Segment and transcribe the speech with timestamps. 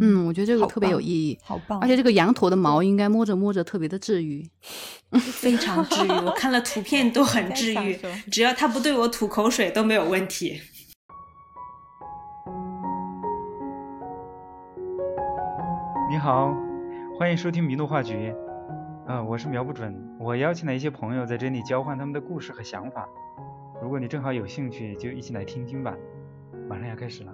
[0.00, 1.78] 嗯，我觉得这个特别有意义，好棒！
[1.80, 4.48] 而且这个羊驼的毛应该摸着摸着特别的治愈，
[5.20, 6.08] 非常治愈。
[6.10, 7.98] 我看了图片都很治 愈，
[8.30, 10.60] 只要它不对我吐口水都没有问题。
[16.10, 16.54] 你好，
[17.18, 18.34] 欢迎收听迷路话局。
[19.06, 19.94] 嗯，我是瞄不准。
[20.18, 23.06] 我邀请了一些朋友在这里交换他们的故事和想法。
[23.82, 25.94] 如果你正好有兴趣，就一起来听听吧。
[26.68, 27.32] 马上要开始了。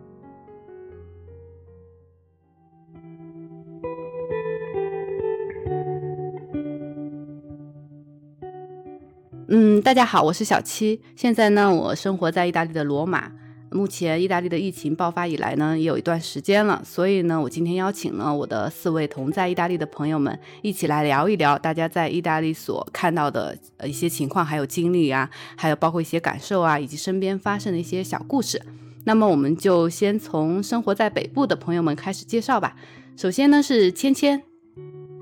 [9.52, 11.00] 嗯，大家好，我是小七。
[11.16, 13.32] 现在呢，我生活在意大利的罗马。
[13.72, 16.80] 目前意大利的疫情爆发以来呢，也有一段时间了。
[16.84, 28.62] 所以呢，我今天邀请了我的四位同在意大利的朋友们，一起来聊一聊大家在意大利所看到的呃一些情况，还有经历啊，还有包括一些感受啊，以及身边发生的一些小故事。
[29.02, 32.76] 那么，我们就先从生活在北部的朋友们开始介绍吧。
[33.16, 34.40] 首先呢，是芊芊。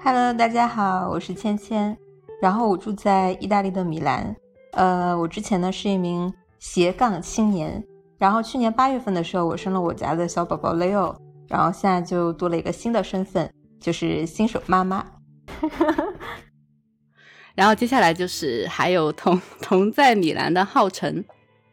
[0.05, 2.08] Hello，大家好，我是芊芊。
[2.41, 4.37] 然后我住在意大利的米兰，
[4.73, 7.85] 呃，我之前呢是一名斜杠青年，
[8.17, 11.17] 然后去年八月份的时候，我生了我家的小宝宝 Leo，
[11.49, 15.05] 然后现在就多了一个新的身份，就是新手妈妈。
[17.57, 21.25] 然后接下来就是还有同同在米兰的浩辰。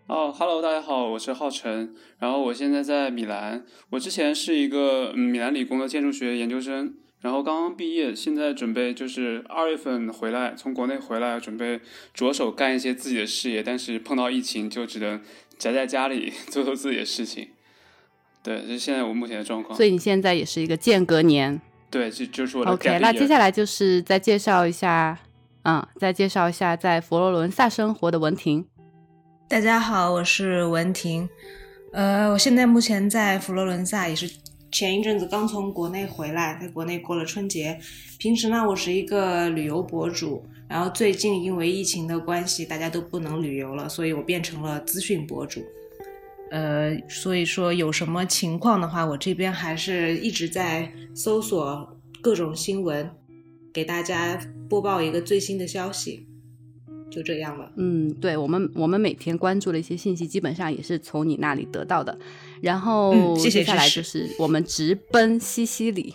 [0.08, 6.96] 哦，Hello，大家好，我是浩辰，然后我现在在米兰，我之前是一个米兰理工的建筑学研究生。
[7.22, 11.80] 然后刚刚毕业，现在准备就是二月份回来，从国内回来，准备
[12.14, 13.64] 着手干一些自己的事业。
[13.64, 15.20] 但是碰到疫情，就只能
[15.58, 17.50] 宅在家里 做做自己的事情。
[18.44, 19.76] 对，这是现在我目前的状况。
[19.76, 21.60] 所以你现在也是一个间隔年。
[21.90, 22.72] 对，就就是我的。
[22.72, 25.18] OK，那接下来就是再介绍一下，
[25.64, 28.64] 嗯，再介绍一下在佛罗伦萨生活的文婷。
[29.48, 31.28] 大家好，我是文婷。
[31.92, 34.30] 呃，我现在目前在佛罗伦萨，也是。
[34.76, 37.80] 前一阵子刚从国内回来，在国内过了春节。
[38.20, 45.64] 平时呢，我是一个旅游博主，然后最近因为疫情的关系，大家都不能旅游了，所以我变成了资讯博主。
[46.52, 53.10] 呃，所以说有什么情况的话，我这边还是一直在搜索各种新闻，
[53.74, 54.38] 给大家
[54.70, 56.28] 播报一个最新的消息。
[57.16, 57.72] 就这样了。
[57.78, 62.18] 嗯，对我们，我们每天关注的一些信息，基本上也是从你那里得到的。
[62.62, 66.14] 然后接下来就是我们直奔西西里，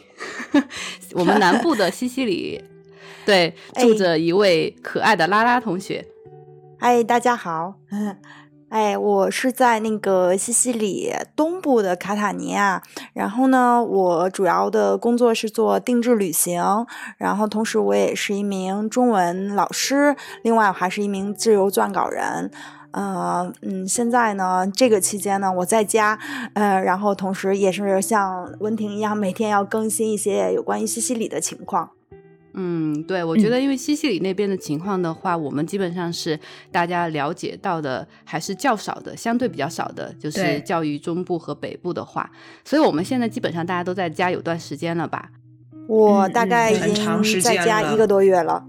[1.14, 2.60] 我们南部的西西里，
[3.24, 6.04] 对，住着一位可爱的拉拉同学。
[6.78, 7.76] 嗨，大家好。
[8.70, 12.80] 哎，我是在那个西西里东部的卡塔尼亚，
[13.12, 16.86] 然后呢，我主要的工作是做定制旅行，
[17.18, 22.48] 然后同时我也是一名中文老师，另外我还是一名自由撰稿人，
[22.92, 26.16] 呃，嗯，现在呢，这个期间呢，我在家，
[26.54, 31.90] 呃，然后同时也是像文婷一样，每天要更新一些有关于西西里的情况。
[32.54, 36.38] 嗯，对，我觉得因为西西里那边的情况的话，我们基本上是
[36.72, 42.30] 大家了解到的还是较少的，相对比较少的，就是教育中部和北部的话，
[42.64, 45.30] 所以我们现在基本上大家都在家有段时间了吧？
[45.86, 48.64] 我大概已经在家一个多月了。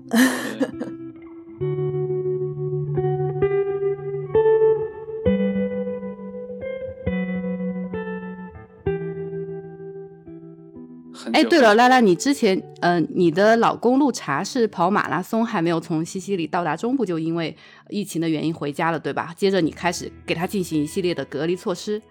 [11.41, 17.55] 哎，对了，拉拉，你之前，嗯，你的老公陆茶是跑马拉松，还没有从西西里到达中部，就因为
[17.89, 19.33] 疫情的原因回家了，对吧？
[19.35, 22.01] 接着你开始给他进行一系列的隔离措施。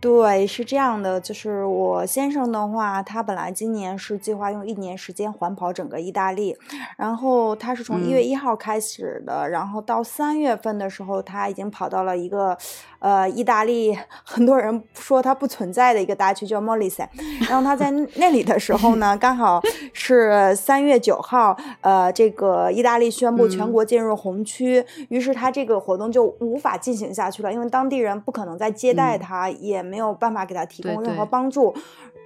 [0.00, 6.56] 对，是这样的，就是我先生的话，他本来今年是计划用一年时间环跑整个意大利，
[6.96, 12.56] 然后他是从一月一号开始的，然后到三月份的时候，他已经跑到了一个，
[13.00, 17.08] 呃，意大利很多人说它不存在的一个大区叫莫里塞，
[17.48, 19.60] 然后他在那里的时候呢，刚好
[19.92, 29.88] 是三月九号，呃，这个意大利宣布全国进入红区，于是他这个活动就无法进行下去了，因为当地人不可能再接待他，也。
[29.88, 31.74] 没有办法给他提供任何帮助，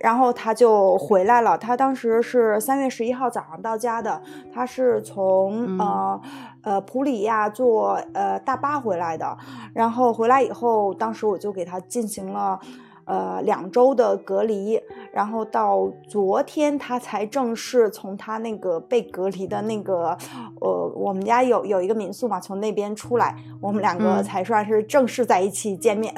[0.02, 1.56] 然后他就回来了。
[1.56, 4.20] 他当时是三月十一号早上到家的，
[4.52, 6.20] 他是从呃
[6.62, 9.38] 呃普里亚坐呃大巴回来的。
[9.72, 12.58] 然后回来以后，当时我就给他进行了
[13.04, 14.80] 呃两周的隔离，
[15.12, 20.18] 然后到昨天他才正式从他那个被隔离的那个
[20.60, 26.12] 呃我们家有有一个民宿嘛，从那边出来，我们两个才算是正式在一起见面。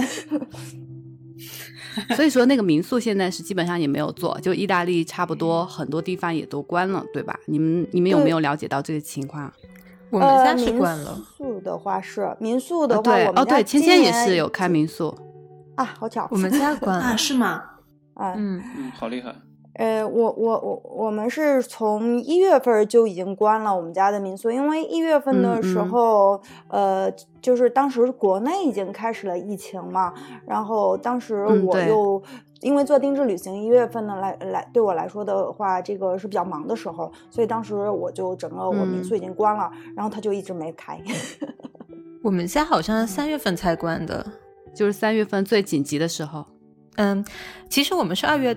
[2.17, 7.39] 所以说，那个民宿现在是基本上也没有做，就意大利差不多很多地方也都关了，对吧？
[7.47, 9.53] 你们你们有没有了解到这个情况？
[10.11, 11.15] 我们家是关了。
[11.15, 15.17] 民宿的话是民宿的话，对哦对，芊芊也是有开民宿
[15.77, 17.17] 啊，好巧， 我们家关了啊？
[17.17, 17.63] 是吗？
[18.15, 19.35] 啊嗯嗯，好厉害。
[19.75, 27.13] 呃，我我我我们是从一月份就已经关了我们家的民宿，因为一月份的时嗯嗯候，呃，
[27.43, 30.15] 就是当时国内已经开始了疫情嘛，
[30.47, 32.23] 然后当时我又、
[32.61, 41.01] 因为做定制旅行，一月份呢来来对我来说的话，这个是比较忙的时候，所以当时我就整个我民嗯宿已经关了，然后它就一直没开。
[42.23, 44.25] 我们家好像是三月份才关的。
[44.75, 46.45] 就是三月份最紧急的时候。
[46.97, 47.25] 嗯，
[47.69, 48.53] 其实我们是二月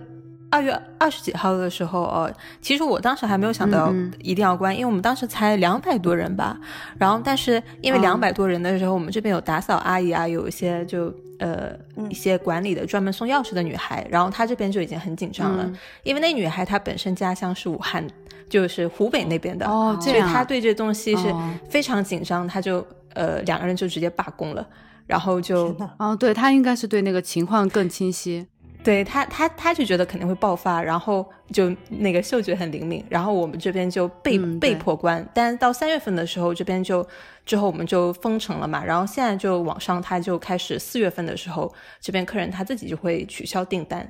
[0.49, 6.57] 二月二十几号的时候哦，其实我当时还没有想到一定要关，因为我们当时才两百多人吧。
[6.97, 12.09] 然后，但是因为哦两百多人的时候，我们这边有打扫阿姨啊，有一些就呃、嗯。
[12.09, 15.77] 一些管理的专门送钥匙的女孩，然后她这边就已经很紧张了，嗯。
[16.03, 18.05] 因为那女孩她本身家乡是武汉，
[18.49, 19.65] 就是湖北那边的，
[19.99, 21.53] 所以她对这东西是哦。
[21.69, 24.65] 非常紧张，她就呃两个人就直接罢工了。
[25.05, 28.45] 然后就哦，对她应该是对那个情况更清晰。
[28.87, 37.05] 对他，他他就觉得肯定会爆发，然后就那个嗅觉很灵敏，然后我们这边就被、嗯被迫关，但是到三月份的时候，这边就
[37.45, 44.09] 之后我们就封城了嘛，然后现在就网上他就开始四月份的时候，这边客人他自己就会取消订单，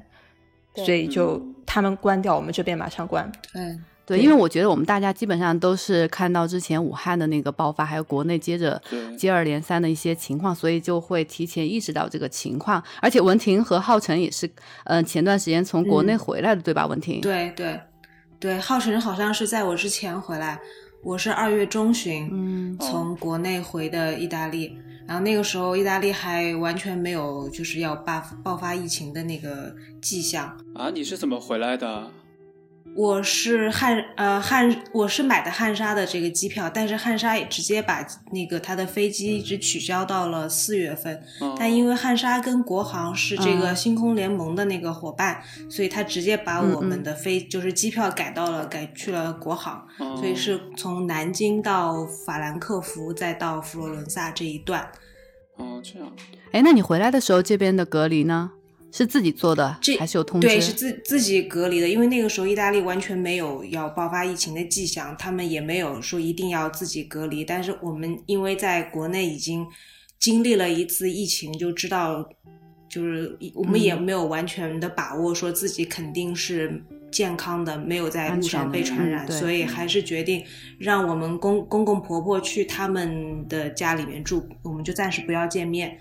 [0.75, 1.56] 所以就嗯。
[1.69, 3.30] 他们关掉，我们这边马上关。
[3.51, 3.77] 对，
[4.07, 8.81] 对，因为我觉得我们大家基本上都是看到之前武汉的那个爆发，还有国内接着
[9.18, 12.81] 接二连三的一些情况，所以就会提前意识到这个情况。
[13.01, 14.50] 而且文婷和浩辰也是，
[14.86, 16.88] 嗯、前段时间从国内嗯回来的，对吧？
[16.88, 17.77] 文婷，对对
[18.39, 20.57] 对，浩辰好像是在我之前回来，
[21.04, 30.57] 我是二月中旬，嗯从国内回的意大利，然后那个时候意大利还完全没有就是要爆爆发疫情的那个迹象。
[30.74, 32.09] 啊，你是怎么回来的？
[32.97, 41.21] 我是汉呃汉，我是买的汉莎的这个机票，但是汉莎也直接把那个他的飞机一直取消到了四月份。
[41.39, 45.39] 嗯但因为汉莎跟国航是这个嗯星空联盟的那个伙伴，
[45.69, 54.81] 所以他直接把嗯我们的飞就是机票改到了改去了国航，嗯所以是从南京到法兰克福再到佛罗伦萨这一段。
[55.57, 56.11] 哦，这样。
[56.51, 58.53] 哎，那你回来的时候这边的隔离呢？
[58.92, 60.48] 是自己做的这还是有通知？
[60.48, 67.44] 对，是自自己隔离的，因为那个时候意大利完全没有要爆发疫情的迹象，他们也没有说一定要自己隔离。
[67.44, 69.68] 但是我们因为在国内已经
[70.18, 72.28] 经历了一次疫情，就知道，
[72.89, 76.81] 就是我们也嗯没有完全的把握说自己肯定是
[77.12, 80.44] 健康的，没有在路上被传染，嗯所以还是决定
[80.80, 85.98] 让我们公公公婆婆去他们的家里面住，我们就暂时不要见面，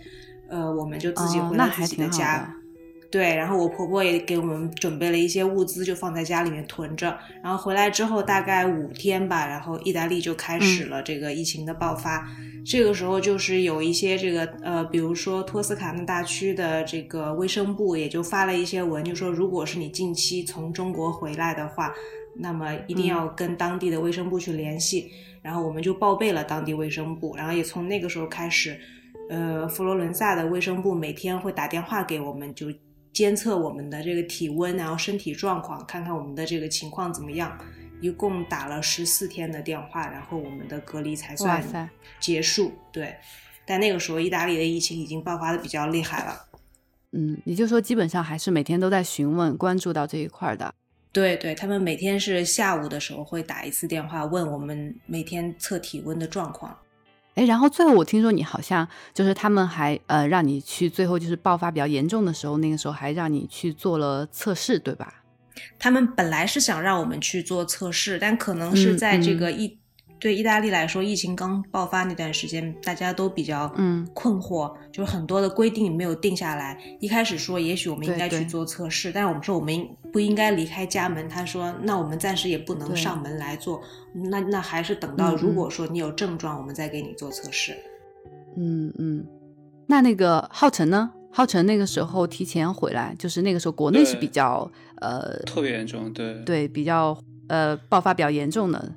[0.48, 2.38] 呃，我们就自己回到自己的家。
[2.38, 2.65] 的
[3.10, 7.18] 对，然后我婆婆也给我们准备了一些物资，就放在家里面囤着。
[7.42, 12.26] 然后回来之后大概五天吧，然后意大利就开始了这个疫情的爆发。
[12.64, 21.94] 这个时候就是有一些这个呃，比如说托斯卡纳大区的这个卫生部也就发了一些文，就说如果是你近期从中国回来的话，
[22.34, 25.10] 那么一定要跟当地的卫生部去联系。
[25.42, 28.76] 然后我们就报备了当地卫生部，然后也从那个时候开始，
[29.30, 32.66] 呃，佛罗伦萨的卫生部每天会打电话给我们，就
[33.16, 37.58] 监测我们的这个体温，然后身体状况，看看我们的这个情况怎么样。
[38.02, 41.88] 一共打了十四天的电话，然后我们的隔离才算，
[42.20, 42.74] 结束。
[42.92, 43.16] 对，
[43.64, 46.46] 但那个时候意大利的疫情已经爆发的比较厉害了。
[47.12, 50.74] 嗯，也就是说基本上还是每天都在询问、关注到这一块儿的。
[51.10, 56.76] 对对，他们每天是下午的时候会打一次电话，问我们每天测体温的状况。
[57.36, 65.22] 哎，然后最后我听说你好像就是他们还呃让你去，最后就是爆发比较严重的时候，那个时候还让你去做了测试，对吧？
[65.78, 69.78] 他们本来是想让我们去做测试，但可能是嗯在这嗯个意、
[70.18, 76.78] 对意大利来说，疫情刚爆发那段时间，大家都比较嗯困惑，就是很多的规定没有定下来。
[77.00, 81.28] 一开始说，也许我们应该去做测试，但是我们说我们不应该离开家门？
[81.28, 83.82] 他说，那我们暂时也不能上门来做，
[84.30, 87.76] 那那还是等到如果说你有症状，我们再给你做测试。
[88.56, 89.26] 嗯嗯。
[89.86, 91.12] 那那个浩辰呢？
[91.30, 94.68] 浩辰那个时候提前回来，就是那个时候国内是比较
[95.02, 97.16] 呃特别严重，对对比较
[97.48, 98.92] 呃爆发比较严重的。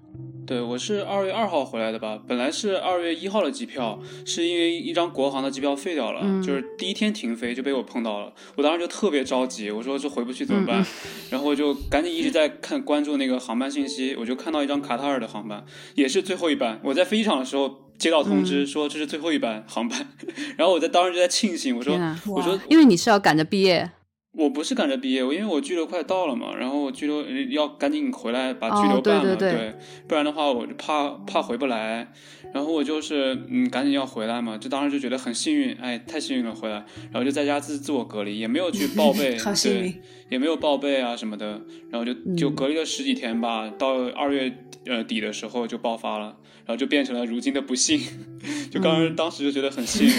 [0.50, 2.20] 对，我是二月二号回来的吧？
[2.28, 10.82] 本来是二月一号的机票，是因为一张国航的机票废掉了，嗯就是第一天停飞就被我碰到了，我当时就特别着急，我说这回不去怎么办？
[10.82, 10.86] 嗯
[11.30, 15.64] 然后我就赶紧一直在看关注那个航班信息，我就看到一张卡塔尔的航班，
[15.94, 16.80] 也是最后一班。
[16.84, 20.08] 我在飞机场的时候接到通知嗯说这是最后一班航班，
[20.58, 21.94] 然后我在当时就在庆幸，我说
[22.26, 23.92] 我说因为你是要赶着毕业，
[24.32, 29.76] 我不是赶着毕业，我因为我拘留快到了嘛，然后我居留呃要赶紧回来把居哦对留办了，对对
[30.08, 32.14] 不然的话我就怕怕回不来，
[32.54, 44.52] 然后我就是嗯赶紧要回来嘛，就当时就觉得很幸运，哎太幸运了回来，然后就在家自自我隔离，也没有去报备， 好幸对运，也没有报备啊什么的，然后就就隔离了十几天吧，到二月
[44.86, 46.26] 呃底的时候就爆发了，
[46.66, 48.00] 然后就变成了如今的不幸，
[48.72, 50.14] 就刚当时就觉得很幸运，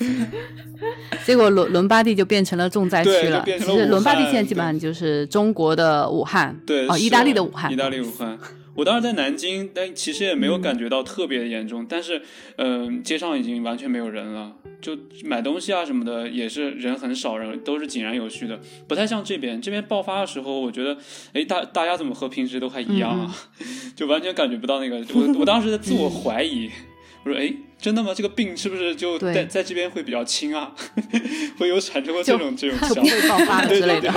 [1.24, 3.40] 结果伦伦巴第就变成了重灾区了。
[3.42, 8.38] 变成了其实伦巴第现在基本上就是中国的武汉，对，哦，意大利的武汉，意大利武汉。
[8.74, 12.22] 我当时在南京，但其实也没有嗯感觉到特别严重，但是，
[12.56, 18.58] 嗯、街上已经完全没有人了，就买东西啊什么的也是人很少，人都是井然有序的，
[18.88, 19.60] 不太像这边。
[19.60, 20.96] 这边爆发的时候，我觉得，
[21.32, 23.36] 哎，大大家怎么和平时都还一样啊？
[23.96, 25.04] 就完全感觉不到那个。
[25.14, 26.70] 我我当时在自我怀疑，
[27.24, 28.14] 我说，哎，真的吗？
[28.14, 30.72] 这个病是不是就在在这边会比较轻啊？
[31.58, 33.04] 会有产生过这种这种就想法？
[33.04, 34.12] 不会爆发 之类的。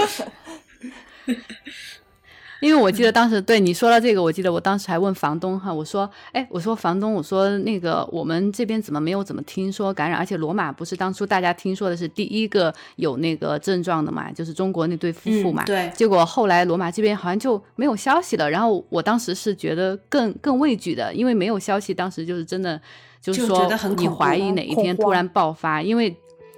[2.63, 10.17] 因为我记得当时对你说到这个，我记得我当时还问房东哈，我说，哎，我说房东，我说那个我们这边怎么没有怎么听说感染？
[10.17, 15.63] 而且罗马不是当初大家听说的是第一个有那个症状的嘛，就是中国那对夫妇嘛。
[15.63, 22.79] 嗯对结果后来罗马这边好像就没有消息了，然后我当时是觉得更更畏惧的，因为没有消息，当时就是真的
[23.21, 26.15] 就是说你怀疑哪一天突然爆发，因为。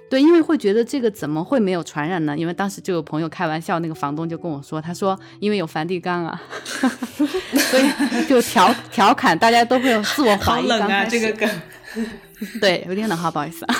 [0.08, 2.36] 对，因为会觉得这个怎么会没有传染呢？
[2.36, 6.40] 因为当时就有朋友开玩笑，那个房东就跟我说，他说因为有梵蒂冈啊，
[6.78, 10.68] 所以就调调侃大家都会有自我怀疑。
[10.70, 11.48] 好冷啊，这个梗。
[12.60, 13.74] 对有点冷哈，不好意思啊。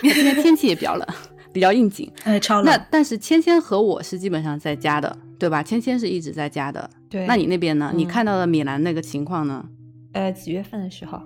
[0.00, 1.06] 今天天气也比较冷，
[1.52, 2.10] 比较应景。
[2.24, 2.78] 哎，超那。
[2.90, 5.62] 但是芊芊和我是基本上在家的，对吧？
[5.62, 6.88] 芊芊是一直在家的。
[7.10, 7.92] 对，那你那边呢？
[7.94, 9.64] 你嗯看到的米兰那个情况呢？
[10.12, 11.20] 呃几月份的时候？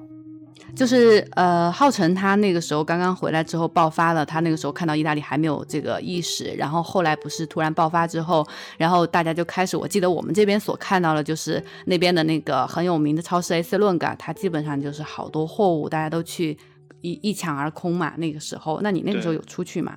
[0.74, 8.46] 就是呃，浩辰他那个时候刚刚回来之后爆发了，他那个时候看到意大利还没有这个意识，然后后来不是突然爆发之后，
[8.78, 16.56] 然后大家就开始，我记得我们这边所看到的就是那边的那个很有名的超市 AC 论港，它基本上就是好多货物大家都去
[17.02, 18.14] 一一抢而空嘛。
[18.16, 19.96] 那个时候，那你那个时候有出去吗？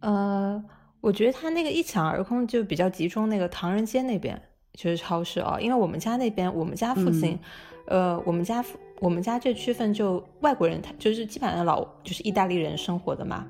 [0.00, 0.62] 呃，
[1.00, 4.40] 我觉得他那个一抢而空就比较集中那个唐人街那边，
[4.74, 7.38] 就是超市啊，因为我们家那边，我们家附近，
[7.86, 13.44] 呃，我们家附我们家这区分就外国人，他就是基本上老就是意大利人生活的嘛。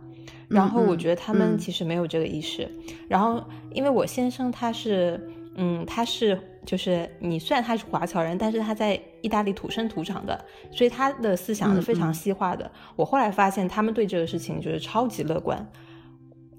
[0.48, 2.66] 然后我嗯觉得他们嗯其实没有这个意识。
[3.06, 3.44] 然后
[3.74, 5.20] 因为我先生他是，
[5.56, 12.70] 嗯，他是就是你虽然他是华侨人，但是他在意大利土生土长的，所以他的思想是非常嗯嗯西化的。
[12.96, 15.70] 我后来发现他们对这个事情就是超级乐观。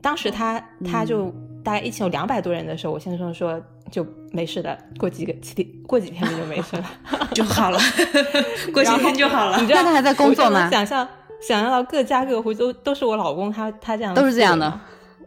[0.02, 6.89] 当时他他就大概一起有两百多人的时候，我先生说就没事的，过几个几天过几天就没事了。
[7.34, 7.79] 就好了，
[8.74, 9.67] 过几天就好了你。
[9.67, 11.08] 知道那他还在工作吗想象
[11.41, 14.79] 想象到各家各户都都是我老公他他这样都是这样的。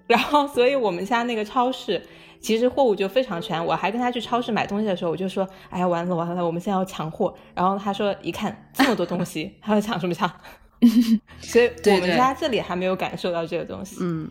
[0.07, 2.01] 然后，所以我们家那个超市
[2.41, 3.65] 其实货物就非常全。
[3.65, 10.31] 我还跟他去超市买东西的时候，我就说：“哎呀，完了完了，我们现在要抢货。”然后他说：“一看这么多东西， 还要抢什么抢？”
[11.41, 13.97] 所以我们家这里还没有感受到这个东西。
[14.01, 14.31] 嗯，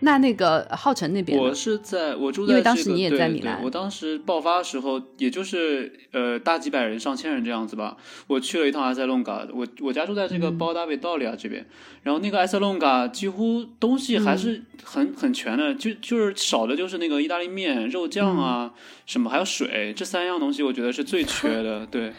[0.00, 1.44] 那那个浩辰那边呢？
[1.44, 7.96] 我是在我住在、这个，因为当时你也在米兰我当时爆发的时候，也就是呃大几百人、上千人这样子吧。
[8.26, 10.58] 我去了一趟埃塞隆嘎，我我家住在这个嗯。
[10.58, 11.66] 包达维道里亚这边，
[12.02, 14.38] 然后那个埃塞隆嘎几乎东西还嗯。
[14.38, 18.80] 是很、很全的，就就是少的就是那个意大利面、肉酱啊、嗯。
[19.06, 22.12] 什么，还有水，这三样东西我觉得是最缺的， 对。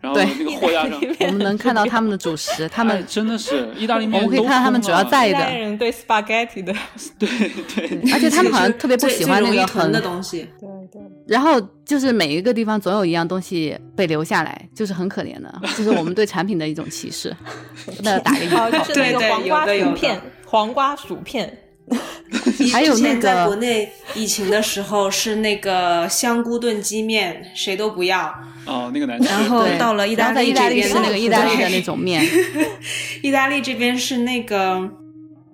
[0.00, 0.26] 然后对。
[0.38, 6.74] 那个货架上，我们能看到他们的主食，他哎们真的是意大利面我们可以都看到他们主要在意大利人对 spaghetti 的，
[7.18, 7.28] 对
[7.74, 8.12] 对。
[8.12, 10.48] 而且他们好像特别不喜欢那个很的东西。
[10.60, 11.02] 对对。
[11.26, 17.34] 然后就是每一个地方总有一样东西被留下来，就是很可怜的，就是我们对产品的一种歧视。
[18.04, 18.68] 那打个引号。
[18.68, 19.90] 哦，，就是那对对个黄瓜有的有的。
[19.90, 21.58] 薯片，黄瓜薯片，
[22.72, 28.34] 还有那之前在国内疫情的时候是那个香菇炖鸡面，谁都不要。
[28.66, 29.28] 哦，那个难吃。
[29.28, 32.24] 然后到了意大利这边是那个意大利的那种面，
[33.22, 34.88] 意大利这边是那个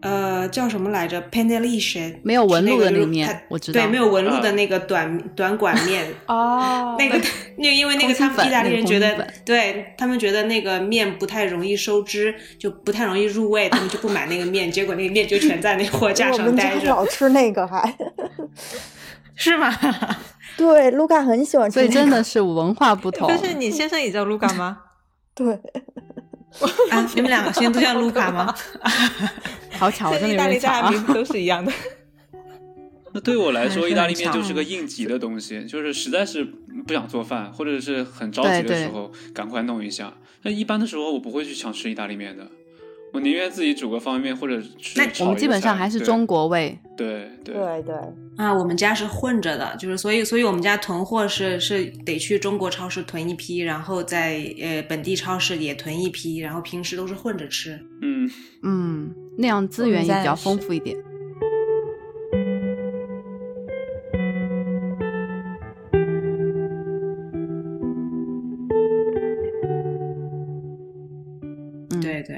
[0.02, 6.04] 呃叫什么来着 p e n e l i s h 没有纹路的那那个我知道对，没有纹路的啊那个短、短管面。
[6.26, 7.16] 哦那个，
[7.56, 17.96] 那个，因为那个他们意大利人觉得对他们觉得那个面不太容易收汁，就不太容易入味，他们就不买那个面，结果那个面就全在那货架上待着，家老吃那个还，
[19.34, 19.72] 是吗？
[20.56, 23.26] 对，卢卡很喜欢吃、那个，所以真的是文化不同。
[23.28, 24.78] 但是你先生也叫卢卡吗？
[25.34, 25.58] 对，
[26.90, 28.54] 啊， 你们两个现在都叫卢卡吗？
[29.78, 31.06] 好巧，我真的有这意大利点巧啊家的名！
[31.06, 31.72] 字都是一样的。
[33.14, 36.44] 那对我来说，嗯意大利面就是个应急的东西，就是实在是
[36.86, 40.14] 不想做饭，或者是很着急的时候，赶快弄一下。
[40.42, 42.50] 那一般的时候，我不会去想吃意大利面的，
[43.12, 47.94] 我宁愿自己煮个方便面或者吃那我们基本上还是中国味，对对对对，
[48.36, 57.78] 啊，我们家是混着的，就是所以，所以我们家囤货是是得去中国超市囤一批，然后在呃本地超市也囤一批，然后平时都是混着吃。
[58.00, 58.30] 嗯，
[58.62, 60.96] 嗯，那样资源也比较丰富一点。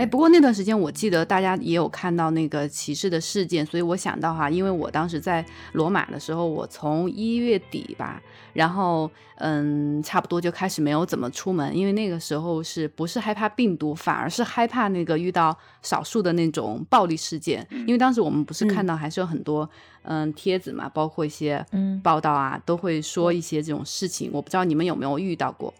[0.04, 5.42] 哎，不过那段时间我记得大家也有看到那个歧视的事件，所以我想到哈，因为我当时在
[5.72, 8.20] 罗马的时候，我从一月底吧，
[8.52, 19.66] 然后嗯，差不多就开始没有怎么出门，因为那个时候是不是害怕病毒，反而是害怕那个遇到少数的那种暴力事件，因为当时我们不是看到还是有很多
[20.02, 21.98] 嗯帖子嘛，包括一些嗯。
[22.02, 25.72] 报道啊，都会说一些这种事情，我不知道你们有没有遇到过。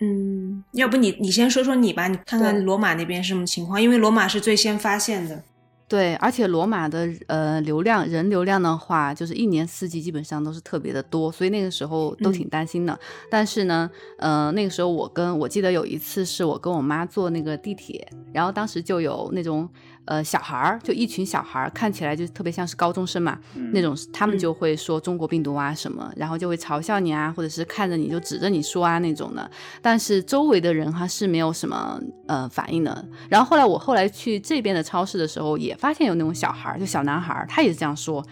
[0.00, 5.42] 嗯，要不你你先说说你吧，你看看罗马那边是什么情况，因为罗马是最先发现的。
[5.88, 12.98] 对，而且罗马的呃流量人流量的话，就是一年四季基本上都是特别的多，所以那个时候都挺担心的。
[13.30, 13.88] 但是呢，
[14.18, 19.68] 呃，那个时候我跟我记得有一次是我跟我妈坐那个地铁，然后当时就有那种
[20.06, 23.38] 呃小孩儿，就一群小孩儿，看起来就特别像是高中生嘛，
[23.72, 29.50] 那种他们就会说中国病毒啊什么，然后就会嘲笑你啊，或者是看着你就指着你说啊那种的。
[29.82, 33.06] 但是周围的人哈是没有什么呃反应的。
[33.28, 38.24] 然后后来我后来去这边的超市的时候，也发现有那种小孩儿，就小男孩儿，他也是这样说。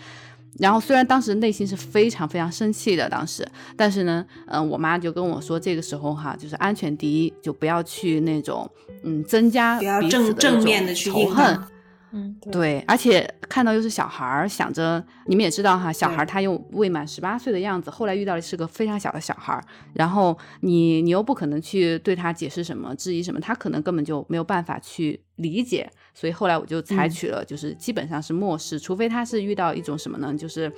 [0.59, 3.47] 然后虽然当时内心是非常非常生气的，当时，
[3.77, 8.71] 但是呢，嗯、我妈就跟我说，这个时候哈，就是安全第一，就不要去那种
[9.03, 11.74] 嗯增加不要彼此正正的仇恨对。
[12.17, 30.73] 嗯，对，而且看到又是小孩儿，想着你们也知道哈，小孩儿他又未满十八岁的样子，后来遇到的是个非常小的小孩儿，然后你你又不可能去对他解释什么、质疑什么，他可能根本就没有办法去理解，所以后来我就采取了，就是基本上是漠视，除非他是遇到一种什么呢，就是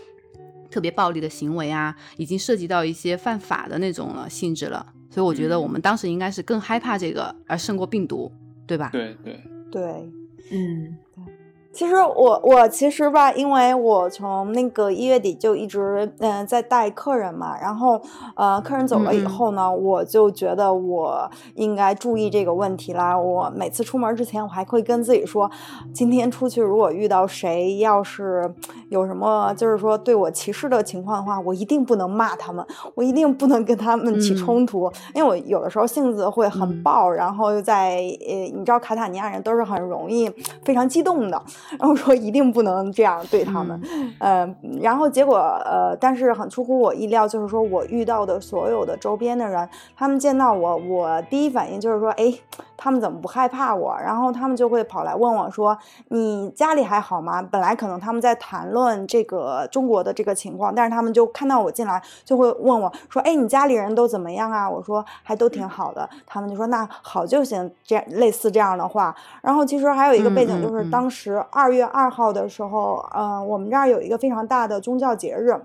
[0.70, 8.32] 特别暴力的行为啊，已经涉及到一些犯法的那种了性质了，所以我觉得我们当时应该是更害怕这个，而胜过病毒，
[8.66, 8.88] 对吧？
[8.90, 9.40] 对对，
[9.70, 10.10] 对，
[10.50, 10.98] 嗯。
[11.14, 11.35] 对。
[11.76, 18.00] 其实我我其实吧，因为我从那个一月底就一直嗯、呃在带客人嘛，然后
[18.34, 23.14] 呃客人走了以后呢，我就觉得我应该注意这个问题啦。
[23.18, 25.50] 我每次出门之前，我还会跟自己说，
[25.92, 28.50] 今天出去如果遇到谁要是
[28.88, 37.96] 有什么就是说对我歧视的情况的话，我一定不能骂他们，我一定不能跟他们起嗯冲突，因为我有的时候性子会很嗯爆，然后又在
[38.26, 40.26] 呃你知道卡塔尼亚人都是很容易
[40.64, 41.42] 非常激动的。
[41.78, 43.80] 然后说一定不能这样对他们，
[44.18, 44.48] 呃，
[44.80, 52.32] 然后结果呃，但是很出乎我意料，就是说我遇到的所有的周边的人，他们见到我，我第一反应就是说，哎，
[52.76, 53.96] 他们怎么不害怕我？
[53.98, 55.76] 然后他们就会跑来问我说，
[56.08, 57.42] 你家里还好吗？
[57.42, 64.68] 本来可能他们在谈论这个中国的这个情况，但是他们就看到我进来，就会问我说，哎，你家里人都怎么样啊？
[64.68, 69.14] 我说还都挺好的，他们就说那好就行，这样类似这样的话。
[69.42, 75.58] 然后其实还有一个背景，就是当时二月二号的时候，呃，我们这儿有一个非常大的宗教节日。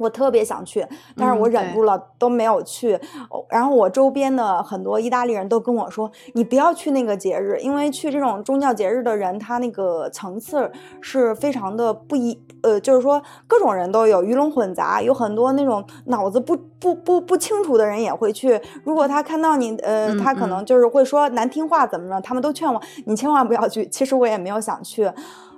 [0.00, 0.84] 我特别想去，
[1.14, 2.94] 但是嗯我忍住了，都没有去。
[3.28, 18.60] 哦然后我周边的很多意大利人都跟我说：“你不要去那个节日，因为去这种宗教节日的人，他那个层次是非常的不一，呃，就是说各种人都有，鱼龙混杂，有很多那种脑子不不不不清楚的人也会去。
[18.84, 23.86] 如果他看到你，呃，嗯他可能就是会说难听话怎么着，他们都劝我你千万不要去。
[23.88, 25.10] 其实我也没有想去，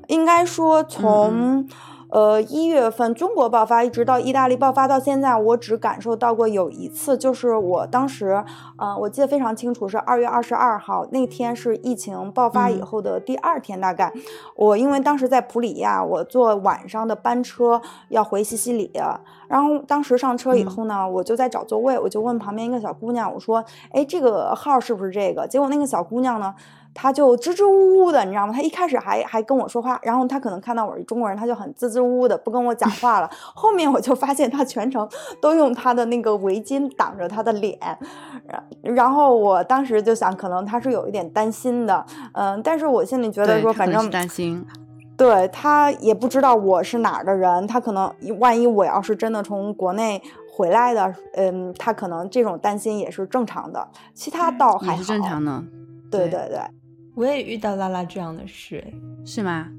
[0.07, 1.69] 应该说从。
[2.13, 8.45] 呃，一月份中国爆发，一直到意大利爆发到现在，我只感受到过有一次，就是我当时，
[8.77, 12.85] 呃，我记得非常清楚，是二月二十二号那天是疫情爆发以嗯。
[12.85, 14.13] 后的第二天，大概、
[14.57, 18.93] 我因为当时在普里亚，我坐晚上的班车要回西西里，
[19.49, 20.69] 然后当时上车以嗯。
[20.69, 25.47] 后呢，我就在找座位，我就问旁边一个小姑娘，我说，哎，这个号是不是这个？
[25.49, 26.55] 结果那个小姑娘呢，
[26.95, 28.53] 她就支支吾吾的，你知道吗？
[28.53, 33.31] 他一开始还还跟我说话，然后他可能看到我是中国人，他就很支支吾吾的不跟我讲话了。
[33.55, 35.09] 后面我就发现他全程
[35.41, 37.79] 都用他的那个围巾挡着他的脸，
[38.47, 44.65] 然然后我当时就想，可能他是有一点担心的，嗯，但是我心里觉得说，反正担心，
[45.17, 55.63] 对他也不知道我是哪儿的人，他可能万一我要是真的从国内回来的，嗯，他可能这种担心也是正常的，其他倒还好，也是正常的，
[56.11, 56.41] 对对。
[56.41, 56.61] 对对，
[57.15, 58.93] 我也遇到拉拉这样的事，哎
[59.25, 59.71] 是吗？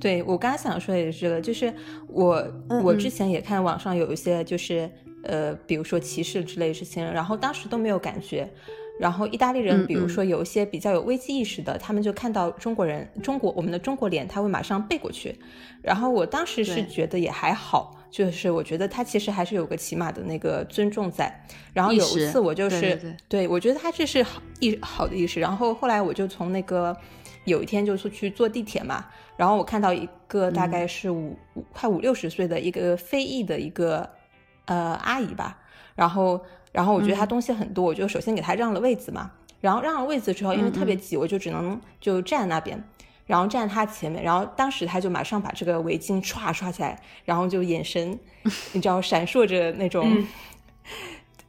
[0.00, 1.72] 对我刚刚想说也是这个，就是
[2.08, 2.44] 我
[2.82, 4.90] 我之前也看网上有一些就是
[5.22, 8.48] 呃，比如说歧视之类的事情，然后当时都没有感觉。
[9.00, 15.34] 然后意大利人，嗯比如嗯说有一些比较有危机意识的，他们就看到中国人，中国我们的中国脸，他会马上背过去。
[15.80, 21.44] 然后我当时是觉得也还好，就是我觉得他其实还是有个起码的那个尊重在。
[21.72, 25.40] 然后有一次我就是对对对我觉得他这是好意好的意识。
[25.40, 26.94] 然后后来我就从那个
[27.46, 34.08] 有一天就出去坐地铁嘛，然后我看到一个大概是五、五快五六十岁的一个非裔的一个
[34.66, 35.58] 呃阿姨吧，
[35.94, 36.38] 然后
[36.70, 39.30] 然后我觉得她嗯东西很多，我就首先给她让了位子嘛。
[39.62, 42.82] 然后让了位子之后，因为特别挤，我就只能就站那边，
[43.26, 48.18] 然后站在他前面，然后当时他就马上把这个围巾歘歘起来，然后就眼神，
[48.72, 50.10] 你知道闪烁着那种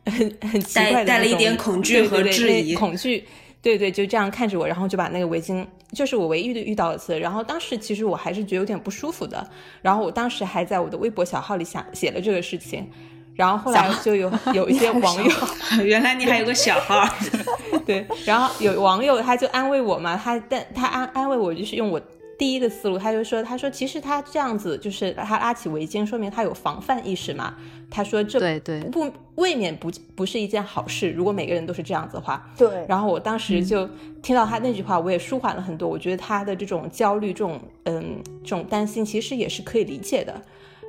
[0.06, 3.26] 很 很奇怪的带了一点恐惧和质疑，恐惧。
[3.62, 7.18] 对对，就这样看着我，然后就把那个围巾，就是我唯一的遇到一次。
[7.18, 9.50] 然后当时其实我还是觉得有点不舒服的。
[9.82, 12.90] 然后我当时还在我的微博小号里想写了这个事情。
[13.36, 15.32] 然后后来就有有一些网友，
[15.84, 17.04] 原来你还有个小号，
[17.86, 18.06] 对。
[18.26, 22.02] 然后有网友他就安慰我嘛，他但他安安慰我就是用我。
[22.36, 27.54] 第一个思路，他就说：“他说其实他这样子，就是他拉起围巾，说明他有防范意识嘛。
[27.92, 31.12] 他说这对对不未免不不是一件好事。
[31.12, 32.68] 如果每个人都是这样子的话，对。
[32.90, 33.88] 然后我当时就
[34.24, 35.88] 听到他那句话，我也舒缓了很多。
[35.88, 40.42] 我觉得他的这种焦虑，这种嗯这种担心，其实也是可以理解的。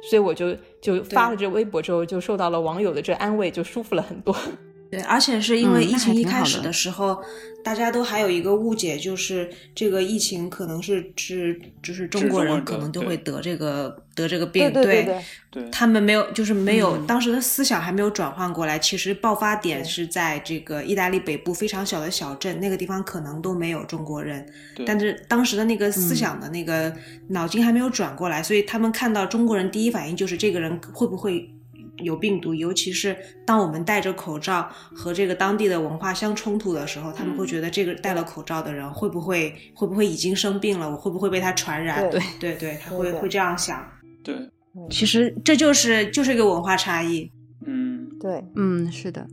[0.09, 4.37] 所以我就就发了这微博之后，就受到了网友的这安慰，就舒服了很多。”
[4.95, 7.23] 对，而且是因为疫情一开始的时候，
[7.63, 15.07] 大家都还有一个误解，就是这个疫情可能是是就是中国人可能都会得这个得这个病，对
[15.51, 24.47] 对，他们没有就是没有当时的思想还没有转换过来，其实爆发点是在这个意大利北部非常小的小镇，那个地方可能都没有中国人，
[24.85, 26.95] 但是当时的那个思想的那个
[27.29, 31.51] 脑筋还没有转过来，所以他们看到中国人第一反应就是这个人会不会。
[31.99, 40.91] 有病毒，尤其是当我们戴着口罩和这个当地的文化相冲突的时候，他们会觉得这个戴了口罩的人会不会会不会已经生病了？
[40.91, 42.11] 我会不会被他传染？
[42.11, 43.87] 对对对，他会会这样想。
[44.23, 44.35] 对，
[44.91, 47.31] 其实这就是就是一个文化差异。
[47.67, 49.27] 嗯，对，嗯，是的。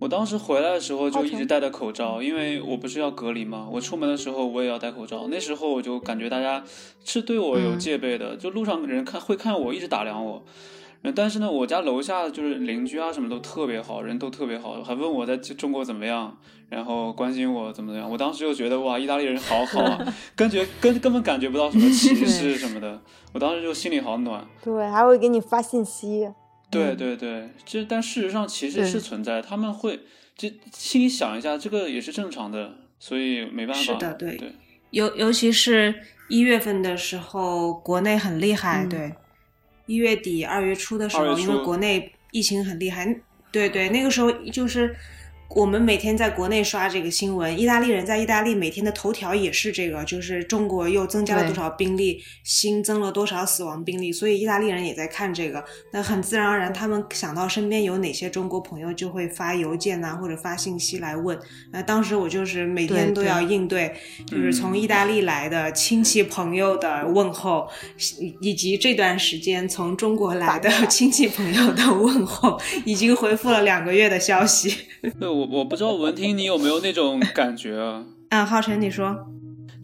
[0.00, 3.68] 我当时回来的时候就一直戴着口罩，因为我不是要隔离吗？
[3.70, 5.28] 我出门的时候我也要戴口罩。
[5.28, 6.62] 那时候我就感觉大家
[7.04, 10.44] 是对我有戒备的，就路上人看会看我，一直打量我。
[11.10, 16.38] 但是呢，我家楼下就是邻居啊，什么都特别好，人都特别好，还问我在中国怎么样，
[16.68, 18.08] 然后关心我怎么怎样。
[18.08, 23.00] 我当时就觉得哇，意大利人好好啊， 感觉根根本感觉不到什么歧视什么的。
[23.32, 24.46] 我当时就心里好暖。
[24.62, 26.28] 对，还会给你发信息。
[26.70, 29.98] 对对对，这但事实上其实是存在，他们会
[30.36, 33.82] 就心里想一下，这个也是正常的，所以没办法。
[33.82, 34.52] 是的，对对。
[34.90, 35.94] 尤尤其是
[36.28, 39.12] 一月份的时候，国内很厉害，对。
[39.92, 43.14] 一月底二月初的时候，因为国内疫情很厉害，
[43.50, 44.96] 对对，那个时候就是。
[45.54, 55.62] 我们每天在国内刷这个新闻，意大利人在意大利每天的头条也是这个，就是中国又增加了多少病例，新增了多少死亡病例，所以意大利人也在看这个。
[55.92, 61.38] 那很自然而然，他们想到身边有哪些中国朋友，就会发邮件呐，或者发信息来问。
[61.70, 63.94] 那当时我就是每天都要应对，
[64.26, 67.68] 就是从意大利来的亲戚朋友的问候，
[68.40, 74.74] 以及这段时间从中国来的亲戚朋友的问候，已经回复了两个月的消息。
[75.20, 75.41] 对我。
[75.46, 78.04] 我不知道文婷你有没有那种感觉啊？
[78.30, 79.26] 嗯， 浩辰你说。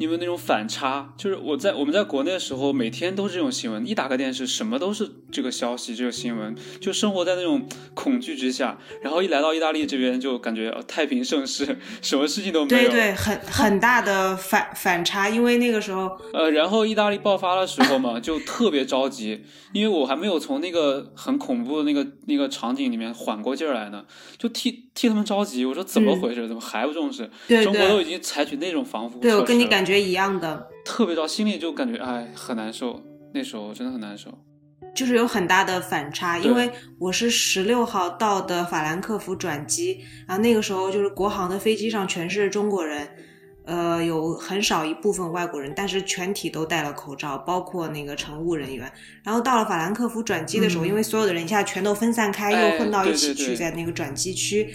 [0.01, 1.12] 你有没有那种反差？
[1.16, 8.78] 就是我在我们在国内的时候，每天都是这种新闻，一打开电视，什么都是这个消息、这个新闻，就生活在那种恐惧之下。
[9.02, 12.90] 然后一来到意大利这边，就感觉太平盛世， 什么事情都没有。
[12.90, 24.04] 对对，很很大的反反差，因为那个时候，呃，然后意大利爆发的时候嘛， 就特别着急，因为我还没有从那个很恐怖的那个那个场景里面缓过劲儿来呢，
[24.36, 25.64] 就替替他们着急。
[25.64, 26.46] 我说怎么回事？
[26.46, 27.28] 怎么还不重视？
[27.64, 29.78] 中国都已经采取那种防护对我跟你感。
[29.88, 34.28] 觉一样的，特别着心里就感觉哎很难受，那时候真的很难受，
[34.98, 36.37] 就是有很大的反差。
[36.38, 43.08] 因为我是十六号到的法兰克福转机，然后那个时候就是国航的飞机上全是中国人。
[43.70, 48.90] 呃，有很少一部分外国人，但是全体都戴了口罩，包括那个乘务人员。
[49.22, 54.66] 然后到了法兰克福转机的时候，因为所有的人一下全都分散开，又混到一起去，在那个转机区，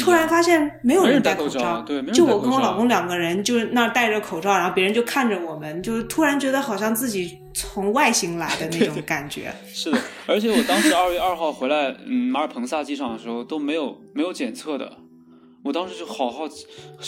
[0.00, 9.54] 突然发现没有人戴口罩，对，就我跟我老公两个人，就是那戴着口罩，然后别人就看着我们，就是突然觉得好像自己从外星来的那种感觉。
[9.72, 14.98] 是的，而且我当时二月二号回来，嗯，马尔彭萨机场的时候都没有没有检测的。
[15.62, 16.66] 我当时就好好奇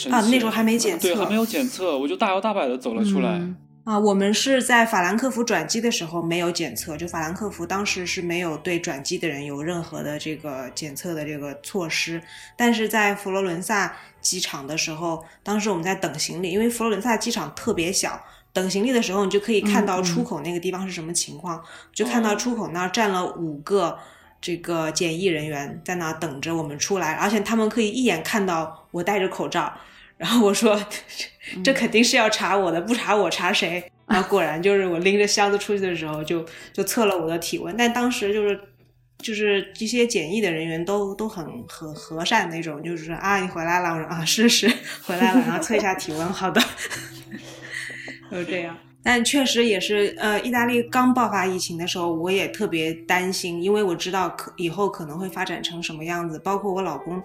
[0.09, 3.39] 啊，那时候还没检测，对，还没有检测，我就大摇大摆的走了出来。
[3.83, 12.21] 啊，我们是在法兰克福转机的时候没有检测，就法兰克福当时是没有对转机的人有任何的这个检测的这个措施。
[12.57, 18.19] 但是在佛罗伦萨机场的时候，当时我们在等行李，因为佛罗伦萨机场特别小，
[18.57, 23.97] 等行李的时候你就可以看到出口那个地方是什么情况，就看到出口那儿站了五个。
[24.39, 29.73] 这个检疫人员在那等着我们出来，而且他们可以一眼看到我戴着口罩。
[30.15, 30.79] 然后我说：
[31.65, 37.75] “这肯定是要查我的，不查我查谁？”然后果然就是我拎着箱子出去的时候，就就测了我的体温。
[37.75, 38.59] 但当时就是
[39.17, 44.71] 就是这些检疫的人员都都很很和善那种，就是说啊，你回来了，我说啊，是是
[45.03, 46.61] 回来了，然后测一下体温，好的，
[48.31, 48.75] 就是这样。
[49.03, 56.37] 但确实也是，呃，意大利刚爆发疫情的时候，我也特别担心，因为我知道可以后可能会发展成什么样子。
[56.39, 57.23] 包括我老公，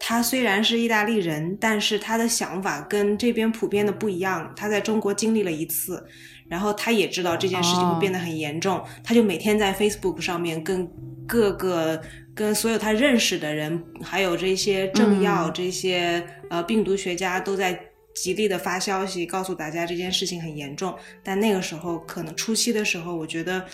[0.00, 4.52] 他虽然是意大利人，但是他的想法跟这边普遍的不一样。
[4.56, 6.04] 他在中国经历了一次，
[6.48, 10.90] 然后他也知道这件事情会变得很严重，他就每天在 Facebook 上面跟
[11.28, 12.02] 各个、
[12.34, 17.78] 跟所有他认识的人，还有这些政要、这些呃病毒学家都在。
[18.14, 23.64] 极力的发消息告诉大家这件事情很严重，但那个时候可能初期的时候，我觉得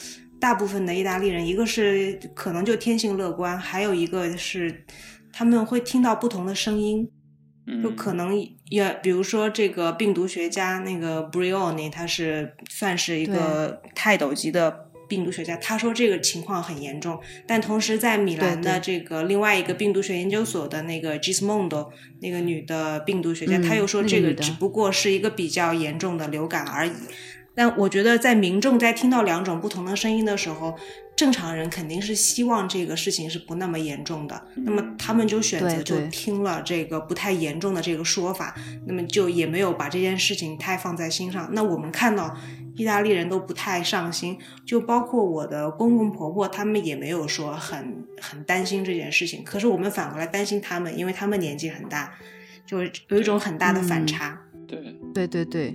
[0.40, 4.84] 大部分的意大利人，一个是可能就天性乐观，还有一个是
[5.32, 7.10] 他们会听到不同的声音，
[7.82, 8.36] 就可能
[8.70, 14.85] 也比如说这个病毒学家那个 Brioni，他是算是一个泰斗级的。
[15.08, 21.88] 病毒学家他说这个情况很严重，但同时在米兰的这个另外一个病毒学研究所的那个 Gismondo
[22.20, 26.92] 那个女的病毒学家，她又说这个只不过是一个比较严重的流感而已。
[27.54, 30.76] 但我觉得在民众在听到两种不同的声音的时候，
[31.16, 38.54] 正常人肯定是希望这个事情是不那么严重的，那么他们就选择就听了这个不太严重的这个说法，
[38.86, 41.48] 那么就也没有把这件事情太放在心上。
[41.52, 42.36] 那我们看到。
[42.76, 49.42] 意大利人都不太上心，就包括我的公公婆婆，他们也没有说很很担心这件事情。
[49.42, 52.14] 可是我们反过来担心他们，因为他们年纪很大，
[52.66, 54.38] 就有一种很大的反差。
[54.66, 55.74] 对，对对对。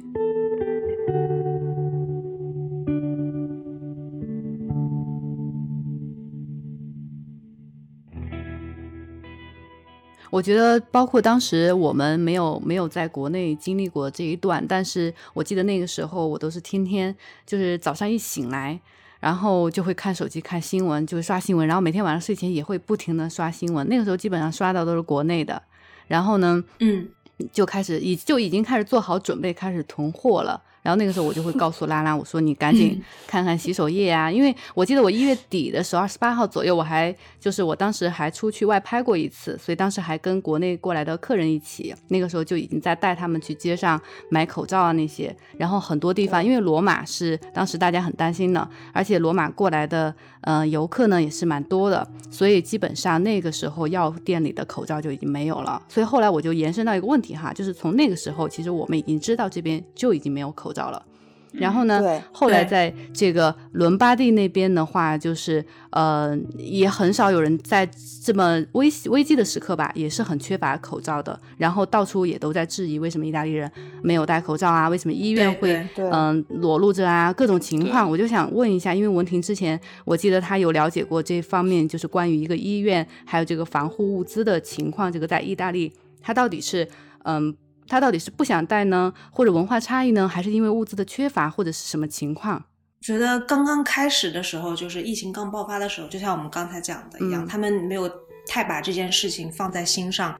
[10.32, 17.14] 我觉得，包括当时我们没有没有在国内经历过这一段，但是我记得那个时候，我都是天天
[17.46, 18.80] 就是早上一醒来，
[19.20, 23.86] 然后就会看手机看新闻，就是刷新闻，然后每天晚上睡前也会不停的刷新闻。
[23.90, 25.62] 那个时候基本上刷到都是国内的，
[26.08, 27.10] 然后呢，嗯，
[27.52, 30.64] 就开始已就已经开始做好准备，开始囤货了。
[30.82, 45.36] 然后那个时候我就会告诉拉拉，我说你赶紧看看洗手液啊，因为我记得我一月底的时候，二十八号左右，我还就是我当时还出去外拍过一次，所以当时还跟国内过来的客人一起，那个时候就已经在带他们去街上买口罩啊那些。
[45.58, 55.80] 然后很多地方，因为罗马是当时大家很担心的，而且罗马过来的呃游客呢也是蛮多的，所以基本上那个时候药店里的口罩就已经没有了。
[55.88, 60.71] 所以后来我就延伸到一个问题哈，就是从那个时候，其实我们已经知道这边就已经没有口。
[60.74, 61.04] 罩了，
[61.52, 62.02] 然后呢？
[62.32, 67.86] 后来在这个伦巴第那边的话，就是呃，也很少有人在
[68.24, 71.38] 这么危危机的时刻吧，也是很缺乏口罩的。
[71.58, 73.70] 然后到处也都在质疑，为什么意大利人
[74.02, 74.88] 没有戴口罩啊？
[74.88, 77.34] 为什么医院会嗯裸露着啊？
[77.34, 86.88] 各种情况，我就想问一下，因为文婷之前我记得她有了解过这方面，就是关于一个医院还有这个防护物资的情况，这个在意大利，它到底是
[87.24, 87.54] 嗯。
[87.92, 92.64] 他到底是不想带呢，或者文化差异呢，还是因为物资的缺乏，或者是什么情况？
[93.02, 98.10] 觉得刚刚开始的时候，就是疫情刚爆发的时候，就像我们刚才讲的一样，他们没有
[98.48, 100.40] 太把这件事情放在心上。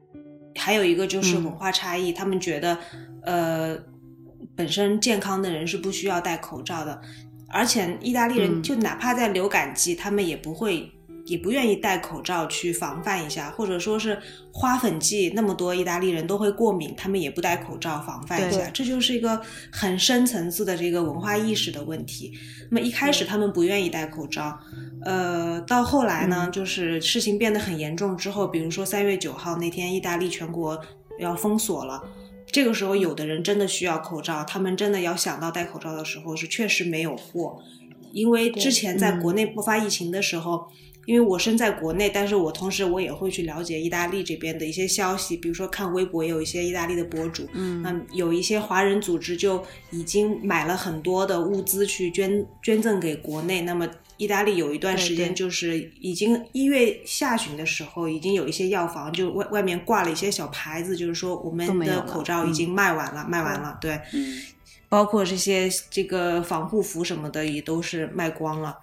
[0.58, 2.78] 还有一个就是文化差异，他们觉得，
[3.24, 3.76] 呃，
[4.56, 6.98] 本身健康的人是不需要戴口罩的，
[7.50, 10.90] 而且意大利人就哪怕在流感季，他们也不会。
[11.26, 14.18] 也不愿意戴口罩去防范一下，或者说是
[14.52, 22.32] 花粉季那么多意大利人都会过敏，他们也不戴口罩防范一下，这就是一个很深层次的这个文化意识的问题。
[22.70, 24.58] 那么一开始他们不愿意戴口罩，
[25.04, 30.80] 呃，到后来呢，就是事情变得很严重之后，比如说三月九号那天，意大利全国
[31.20, 32.02] 要封锁了，
[32.50, 37.60] 这个时候有的人真的需要口罩，他们真的要想到戴口罩的时候是确实没有货，
[38.10, 40.66] 因为之前在国内爆发疫情的时候。
[41.04, 53.62] 因为我身在国内，但是我同时我也会去了解意大利这边的一些消息，比如说看微博，也有一些意大利的博主，嗯，那有一些华人组织就已经买了很多的物资去捐捐赠给国内。
[53.62, 64.00] 那么意大利有一段时间就是已经一月下旬的时候，已经有一些药房就外外面挂了一些小牌子，就是说我们的口罩已经卖完了，卖完了，对，
[64.88, 68.78] 包括这些这个防护服什么的也都是卖光了。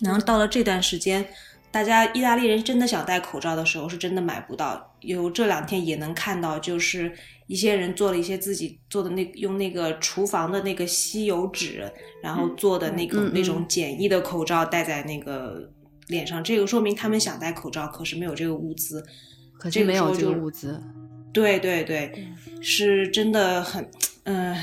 [0.00, 1.26] 然后到了这段时间，
[1.70, 4.96] 大家意大利人真的想戴口罩的时候，是真的买不到。
[5.00, 7.12] 有这两天也能看到，就是
[7.46, 11.90] 一些人做了一些自己做的那用那个厨房的那个吸油纸，
[12.22, 15.70] 然后做的那个那种简易的口罩戴在那个
[16.08, 16.42] 脸上。
[16.42, 19.04] 这个说明他们想戴口罩，可是没有这个物资。
[19.58, 20.80] 可是没有这个物资。
[21.32, 22.26] 对对对，
[22.60, 23.88] 是真的很，
[24.24, 24.56] 嗯，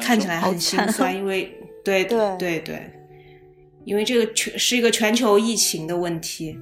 [0.00, 2.99] 看起来很心酸，因为对对对对。
[3.84, 6.58] 因为这个全是一个全球疫情的问题。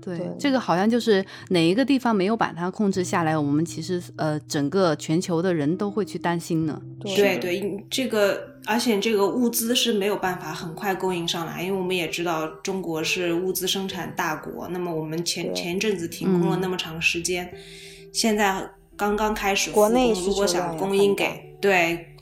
[0.00, 6.80] 对，这个好像就是哪一个地方没有把它控制下来，我们其实呃整个全球的人都会去担心呢。
[7.00, 14.66] 对对，这个而且这个物资是没有办法很快供应上来，因为我们也知道中国是物资生产大国。
[14.68, 17.52] 那么我们前前一阵子停工了那么长时间，
[18.10, 22.14] 现在刚刚开始国内如果想供应给对，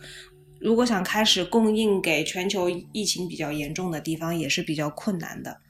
[0.61, 5.61] 如果想开始供应给全球疫情比较严重的地方，也是比较困难的。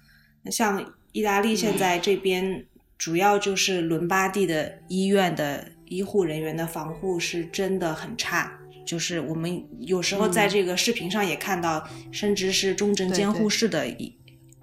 [0.51, 0.95] 像。
[1.13, 2.67] 意大利现在这边
[2.99, 8.53] 主要就是伦巴第的医院的医护人员的防护是真的很差，
[8.85, 14.15] 就是我们有时候在这个视频上也看到，甚至是重症监护室的医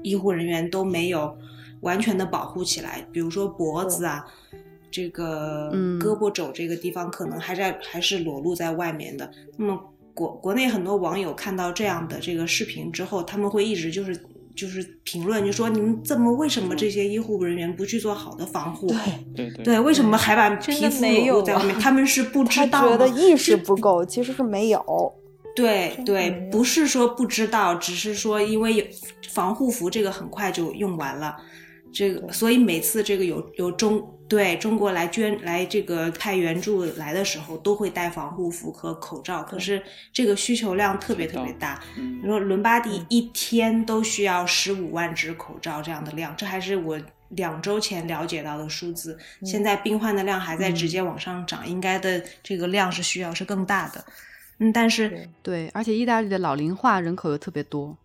[0.03, 1.35] 医护人员都没有
[1.81, 4.23] 完全的保护起来，比如说脖子啊，
[4.91, 9.31] 这个胳膊肘这个地方可能还在还是裸露在外面的。
[9.57, 14.19] 那么国国内很多网友看到这样的这个视频之后，他们会一直就是。
[14.55, 18.85] 就是评论就说你们怎么为什么这些医护人员不去做好的防护？
[19.35, 21.75] 对对对，为什么还把皮肤裸露在外面？
[21.79, 25.11] 他们是 不知道觉得意识不够，其实是没有。
[25.55, 28.85] 对对，不是说不知道，只是说因为有
[29.29, 31.35] 防护服这个很快就用完了，
[31.91, 34.07] 这个所以每次这个有有中。
[34.33, 39.43] 对中国来捐来这个派援助来的时候，都会带防护服和口罩。
[39.43, 39.79] 可是
[40.11, 49.15] 这个需求量特别特别大，你说伦巴第一天都需要十五万只口罩这样的量，这还是我两周前了解到的数字。
[49.43, 54.03] 现在病患的量还在直接往上涨，应该的这个量是需要是更大的。
[54.57, 57.95] 嗯，但是对，而且意大利的老龄化人口又特别多。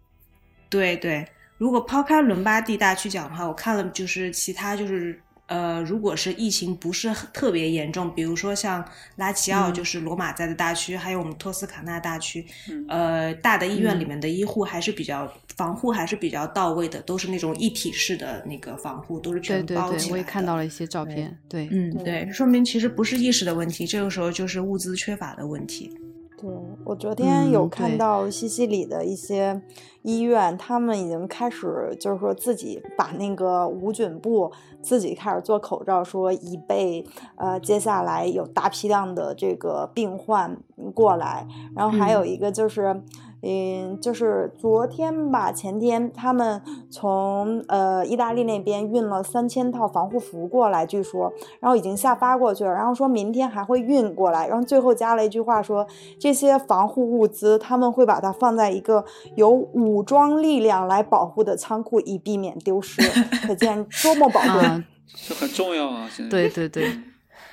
[0.69, 5.19] 对对，如果抛开伦巴第大区讲的话，我看了就是其他就是。
[5.49, 8.85] 呃，如果是疫情不是特别严重，比如说像
[9.17, 12.47] 拉齐奥，就是罗马在的大区，还有我们托斯卡纳大区，
[12.89, 20.13] 呃，大的医院里面的医护还是比较防护还是比较到位的，都是那种一体式的那个防护，都是全包起来的。
[20.13, 25.91] 我也看到了一些照片，对，嗯，对，说明其实不是意识的问题，这个时候就是物资缺乏的问题。
[26.41, 26.49] 对
[26.85, 29.61] 我昨天有看到西西里的一些
[30.03, 37.05] 医院，他们已经开始就是说自己把那个无菌布自己开始做口罩，说以备
[37.37, 40.57] 呃接下来有大批量的这个病患
[40.95, 43.03] 过来，然后还有一个就是。
[43.41, 55.87] 嗯，就是昨天吧，前天他们从呃意大利那边运了三千套防护服过来，据说，然后已经下发过去了，然后说明天还会运过来，然后最后加了一句话说，
[56.19, 59.05] 这些防护物资他们会把它放在一个
[59.37, 63.01] 由武装力量来保护的仓库，以避免丢失，
[63.47, 64.83] 可见多么宝贵，
[65.29, 66.11] 这很重要啊！
[66.11, 66.91] 现在对对对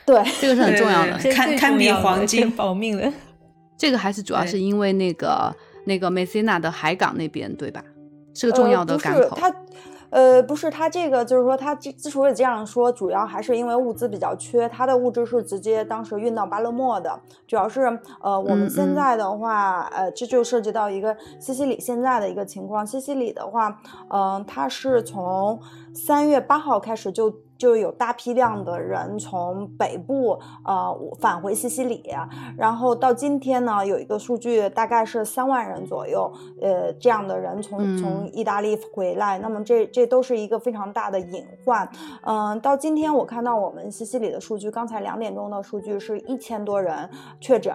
[0.03, 3.13] 对， 这个是很重要的，堪堪比黄金 保命的。
[3.77, 5.55] 这个还是主要是因为那个。
[5.85, 7.83] 那个梅西纳的海港那边，对吧？
[8.33, 9.35] 是个重要的港口。
[9.35, 9.55] 它，
[10.09, 14.67] 呃，不是，它这个就是说，它之之所以这样说，主要还是因为物资比较缺。
[14.67, 17.81] 它的物资是直接当时运到巴勒莫的，主要是
[18.21, 22.85] 呃，我们现在的话，呃，这就涉及到一个西西里现在的一个情况。
[22.85, 25.59] 西西里的话，嗯，它是从
[25.93, 27.33] 三月八号开始就。
[27.57, 32.03] 就有大批量的人从北部呃返回西西里，
[32.57, 36.29] 然后到今天呢，有一个数据大概是三万人左右，
[36.61, 41.89] 呃，这样的人从从意大利回来，那么这这都是一个非常大的隐患。
[42.23, 47.73] 嗯，到今天我看到我们西西里的数据，刚才两点钟的数据是一千多人确诊，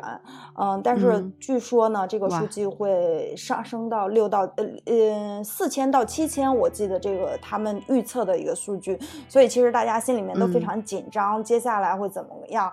[0.59, 9.70] 嗯，但是据说呢，这个数据会上升到六到呃呃四千到七千，我记得这个他们预测的一个数据，所以其实。
[9.71, 12.73] 大家心里面都非常紧张，接下来会怎么样？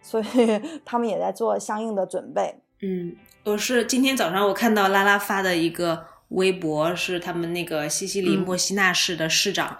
[0.00, 0.24] 所以
[0.84, 2.54] 他们也在做相应的准备。
[2.80, 9.76] 嗯，我是今天早上我看到拉拉发的一个微博，是他们那个西西里莫西纳市的市长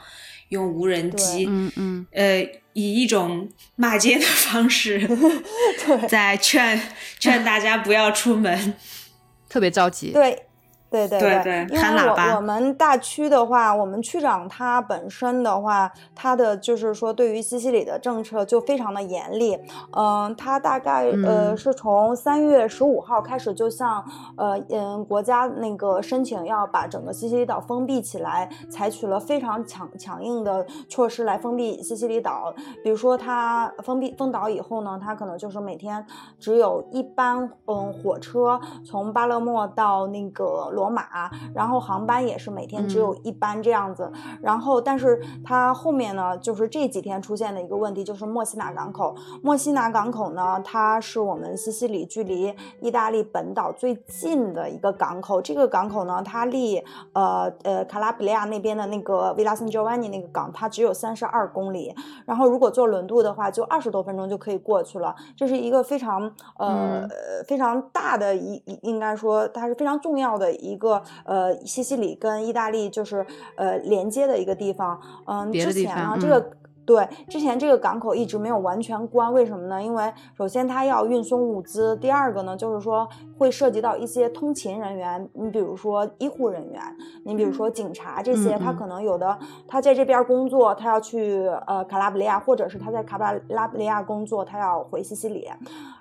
[0.48, 5.08] 用无人机，嗯嗯，呃，以一种骂街的方式，
[6.08, 6.80] 在劝
[7.20, 8.74] 劝大家不要出门，
[9.48, 10.10] 特别着急。
[10.12, 10.47] 对。
[10.90, 19.58] 对对对，因为我我们大区的话，我们区长他本身的话，他的就是说对于西西里的政策就非常的严厉。
[19.92, 24.02] 嗯，他大概呃是从三月十五号开始就向
[24.38, 32.54] 呃嗯国家那个申请要把整个西西里岛封闭起来，采取了非常强强硬的措施来封闭西西里岛。
[32.82, 36.02] 比如说他封闭封岛以后呢，他可能就是每天
[36.40, 40.77] 只有一班嗯火车从巴勒莫到那个。
[40.78, 44.10] 罗马，然后航班也是每天只有一班这样子。
[44.40, 49.16] 然后，但是它后面呢，就是这几天出现的一个问题，就是墨西拿港口。
[49.42, 55.42] 墨西拿港口呢，它是我们西西里距离意大利本岛最近的一个港口。
[55.42, 61.92] 这个港口呢，它离呃呃卡拉比利亚那边的那个维拉森乔万尼那个港，它只有三十二公里。
[62.24, 65.14] 然后，如果坐轮渡的话，就二十多分钟就可以过去了。
[65.36, 67.08] 这是一个非常呃
[67.46, 73.24] 非常大的一应该说它是非常重要的一个呃西西里跟意大利就是
[73.56, 75.00] 呃连接的一个地方。
[75.26, 76.50] 嗯，之前啊这个。
[76.88, 79.82] 对，之前这个港口一直没有完全关，为什么呢？
[79.82, 83.06] 因为首先它要运送物资，第二个呢就是说
[83.36, 86.82] 会涉及到一些通勤人员，你比如说医护人员，
[87.26, 95.46] 你比如说警察这些，他可能有的他在这边工作，他要去呃卡拉布里亚，或者是他在卡巴拉布里亚工作，他要回西西里。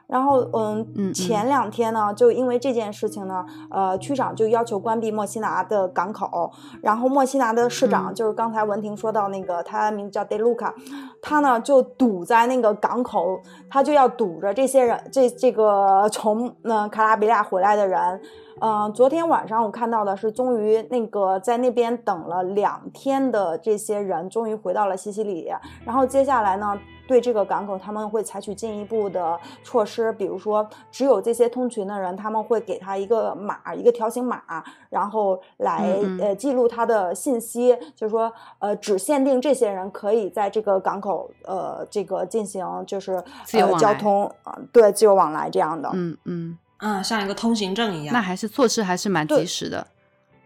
[0.07, 6.49] 然后，嗯，前两天呢，就因为这件事情呢，呃，区长就要求关闭墨西拿的港口。
[6.81, 10.73] 然后，墨西拿的市长就是刚才文婷说到那个，他名字叫德鲁卡，
[11.21, 13.39] 他呢就堵在那个港口，
[13.69, 18.21] 他就要堵着这些人，这这个从那卡拉比亚回来的人。
[18.59, 25.51] 嗯，昨天晚上我看到的是，终于那个在那边等了两天的这些人，终于回到了西西里。
[25.85, 34.41] 然后接下来呢，对这个港口他们会采取进一步的措施，比如说，只有这些通勤的人，他们会给他一个码，一个条形码，
[34.89, 45.89] 然后来呃记录他的信息，就是说，呃，只限定这些人可以在这个港口呃这个进行就是呃交通啊，对，自由往来这样的。
[45.93, 46.57] 嗯嗯。
[46.79, 49.87] 嗯，像一个通行证一样，那还是措施还是蛮及时的，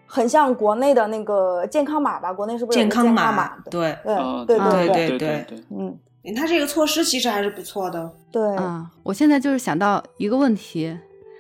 [0.06, 2.34] 很像国内的那个健康码吧？
[2.34, 3.58] 国内是不是健康码？
[3.70, 5.98] 对对对对对对对，嗯，
[6.36, 8.12] 他这个措施其实还是不错的。
[8.32, 10.98] 对嗯，我现在就是想到一个问题。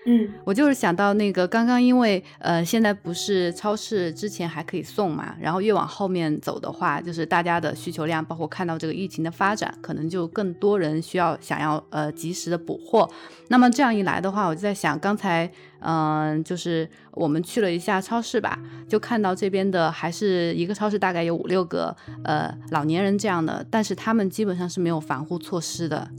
[0.08, 13.08] 嗯，我就是想到那个刚刚，因为呃，现在不是超市之前还可以送嘛，然后越往后面走的话，就是大家的需求量，包括看到这个疫情的发展，可能就更多人需要想要呃及时的补货。
[13.49, 15.47] 那么这样一来的话，我就在想，刚才
[15.82, 18.58] 嗯，就是我们去了一下超市吧，
[18.89, 26.10] 就看到这边的还是一个超市，大概有五六个呃老年人这样的，但是他们基本上是没有防护措施的。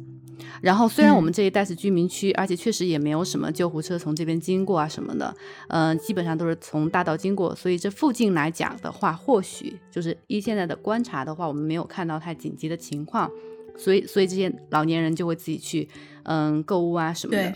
[0.62, 5.34] 然后虽然我们这一带是居民区，而且确实也没有什么救护车从这边经过啊什么的，
[5.68, 13.28] 嗯，基本上都是从大道经过，所以这附近来讲的话，或许就是依现在的观察的话，我们没有看到太紧急的情况，
[13.76, 15.88] 所以所以这些老年人就会自己去
[16.22, 17.52] 嗯购物啊什么的。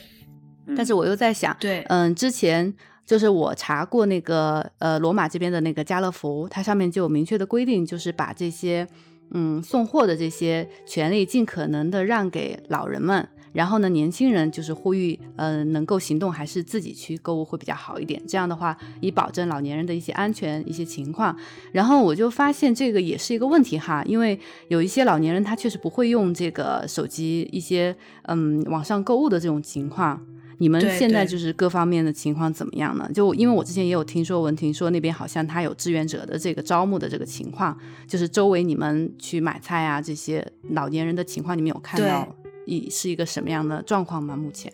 [0.76, 2.74] 但是我又在想，对，嗯，之前
[3.06, 8.84] 就是我查过那个呃罗马这边的那个家乐福，它上面就有明确的规定，就是把这些。
[9.32, 18.22] 嗯，送货的这些权利尽可能的让给老人们，然后呢，年轻人就是呼吁，呃，能够行动还是自己去购物会比较好一点。
[18.26, 21.36] 这样的话，以保证老年人的一些安全一些情况。
[21.72, 30.24] 然后我就发现这个也是一个问题哈，因为有一些老年人他确实不会用这个手机，一些嗯网上购物的这种情况。
[30.58, 33.10] 你们现在就是各方面的情况怎么样呢？
[33.12, 37.78] 就因为我之前也有听说文婷说那边好像他有志愿者的这个招募的这个情况，
[38.08, 42.26] 就是周围你们去买菜啊这些老年人的情况，你们有看到
[42.64, 44.36] 一是一个什么样的状况吗？
[44.36, 44.72] 目前，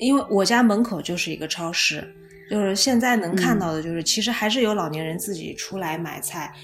[0.00, 2.06] 因为我家门口就是一个超市，
[2.50, 6.54] 就是现在能看到的就是其实还是有老年人自己出来买菜。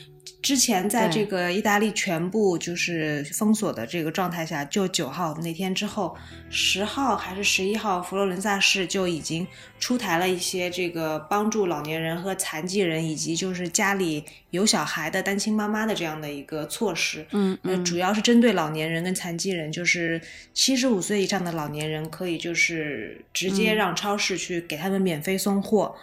[0.45, 6.15] 之前在这个意大利全部就是封锁的这个状态下，就九号那天之后，
[6.51, 9.47] 十号还是十一号，佛罗伦萨市就已经
[9.79, 17.25] 出台了一些这个帮助老年人和残疾人以及就是家里有小孩的单亲妈妈的这样的一个措施。
[17.31, 20.21] 嗯嗯，主要是针对老年人跟残疾人，就是
[20.53, 25.97] 七十五岁以上的老年人可以就是直接让超市去给他们免费送货。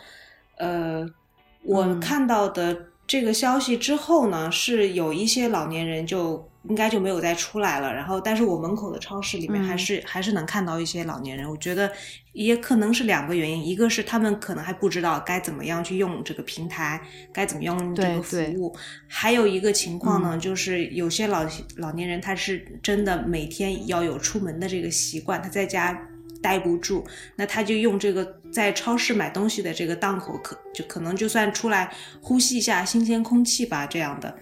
[0.58, 1.08] 呃，
[1.62, 2.88] 我看到的。
[3.12, 7.94] 这个消息之后呢，是有一些老年人就应该就没有再出来了。
[7.94, 11.46] 然后，但是我门口的超市里面还是还是能看到一些老年人。
[11.50, 11.92] 我觉得
[12.32, 17.02] 也可能是两个原因，一个是他们可能还不知道该怎么样去用这个平台，
[17.34, 18.74] 该怎么用这个服务。
[19.10, 21.46] 还有一个情况呢，就是有些老
[21.76, 26.08] 老年人他是真的每天要有出门的这个习惯，他在家。
[26.42, 34.36] 待不住，那他就用这个在超市买东西的这个档口，可就可能就算出来呼吸一下新鲜空气吧，这样的。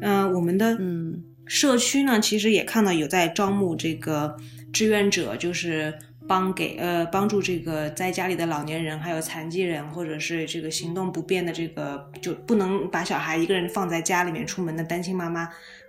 [0.00, 4.36] 嗯，我们的嗯社区呢，其实也看到有在招募这个
[4.72, 15.48] 志愿者，就是帮给呃帮助这个在家里的老年人，还有残疾人，或者是这个行动不便的这个就不能把小孩一个人放在家里面出门的单亲妈妈。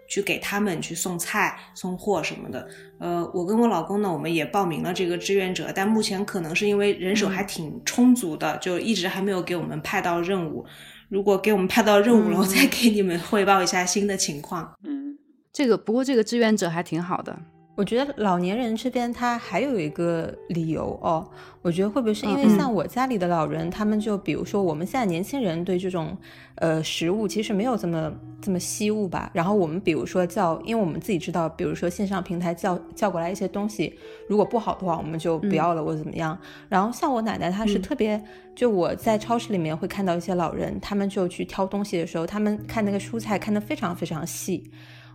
[0.10, 2.68] 去给他们去送菜、送货什么的。
[2.98, 10.66] 呃，我跟我老公呢，我们也报名了这个志愿者，但目前可能是因为人手还挺充足的，就一直还没有给我们派到任务。
[11.08, 14.74] 如果给我们派到任务了，我再给你们汇报一下新的情况。
[14.84, 15.18] 嗯，
[15.54, 17.40] 这个不过这个志愿者还挺好的。
[17.80, 21.26] 我觉得老年人这边他还有一个理由哦，
[21.62, 26.18] 我觉得会不会是因为像我家里的老人，他们就比如说我们现在年轻人对这种
[26.56, 28.12] 呃食物其实没有这么
[28.42, 29.32] 这么惜物吧。
[29.34, 36.38] 然后我们比如说叫，因为我们自己知道，比如说线上平台叫叫过来一些东西，如果不好的话，我们就不要了或者怎么样。
[36.68, 38.22] 然后像我奶奶，她是特别，
[38.54, 44.70] 就我在超市里面会看到一些老人，他们就去挑东西的时候，他们看那个蔬菜看得非常非常细。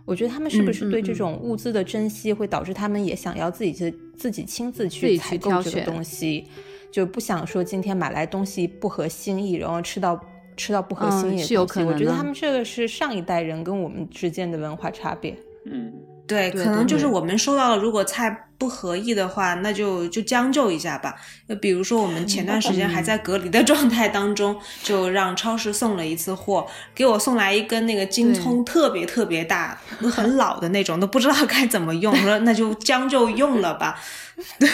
[0.05, 6.45] 我觉得他们是不是对这种物资的珍惜，会导致他们也想要自己去自己亲自去采购这个东西，
[6.91, 10.19] 就不想说今天买来东西不合心意，然后吃到
[10.55, 11.83] 吃到不合心意的东西。
[11.83, 15.35] 我觉得他们这个是上一代人跟我们之间的文化差别。
[15.65, 15.91] 嗯。
[16.27, 21.13] 对，可能就是我们收到了，如果菜不合意的话，那就就将就一下吧。
[21.47, 26.65] 就比如说，我们前段时间还在隔离的 状态当中，就让超市送了一次货，
[26.95, 29.79] 给我送来一根那个金葱，特别特别大，
[30.11, 32.11] 很老的那种，都不知道该怎么用。
[32.11, 33.99] 我说那就将就用了吧。
[34.57, 34.69] 对，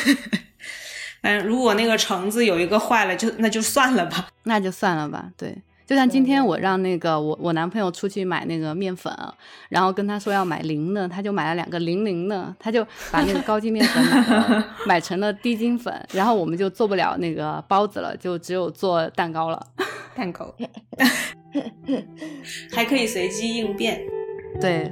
[1.23, 4.27] 嗯，如果那个橙子有一个坏了，就那就算了吧。
[4.43, 5.25] 那就算了吧。
[5.35, 5.57] 对。
[5.91, 9.13] 就像今天我让那个我我男朋友出去买那个面粉，
[9.67, 12.81] 然后跟他说要买零的，他就买了两个零零的，他就
[13.11, 19.67] 把那个高筋面粉买买成了低筋粉，然后我们就做不了那个包子了，就只有做蛋糕了，
[20.15, 20.55] 蛋糕。
[22.71, 24.01] 还可以随机应变，
[24.61, 24.89] 对。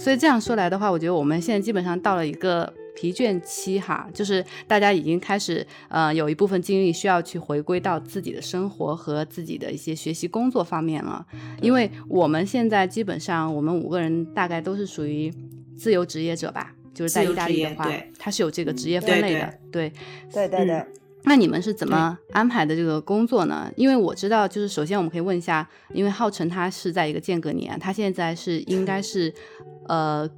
[0.00, 11.24] 所以这样说来的话，我觉得我们现在基本上到了一个疲倦期哈，就是大家已经开始呃有一部分精力需要去回归到自己的生活和自己的一些学习工作方面了。
[11.60, 15.30] 因为我们现在基本上我们五个人大概都是属于
[15.76, 17.86] 自由职业者吧，就是在意大利的话，
[18.18, 19.92] 它是有这个职业分类的，对
[20.32, 20.82] 对对对。
[21.24, 23.70] 那你们是怎么安排的这个工作呢？
[23.76, 29.32] 因为我知道，就是首先我们可以问一下，因为浩辰他是在一个间隔年，他现在是应该是。
[29.90, 30.30] 呃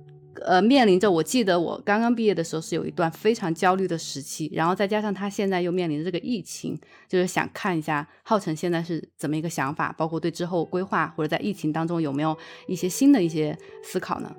[0.46, 12.34] 呃，面临着我记得我刚刚毕业的时候是有一段非常焦虑的时期，然后再加上他现在又面临着这个疫情，就是想看一下浩辰现在是怎么一个想法，包括对之后规划或者在疫情当中有没有
[12.66, 14.34] 一些新的一些思考呢？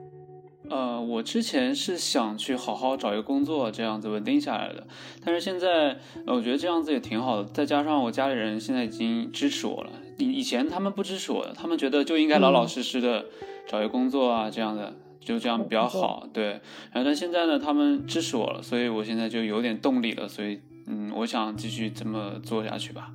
[0.70, 4.88] 呃，我之前是想去好好找一个工作，这样子稳定下来的，
[5.24, 13.26] 但是现在我觉得这样子也挺好的，再加上我家里人现在已经支持我了，以以前他们不支持我的，他们觉得就应该老老实实的
[13.68, 14.94] 找一个工作啊，这样的。
[15.26, 16.60] 就这样比较好，对。
[16.92, 20.28] 然后但现在呢，他们支持我了，所以我现在就有点动力了。
[20.28, 23.14] 所以，嗯，我想继续这么做下去吧，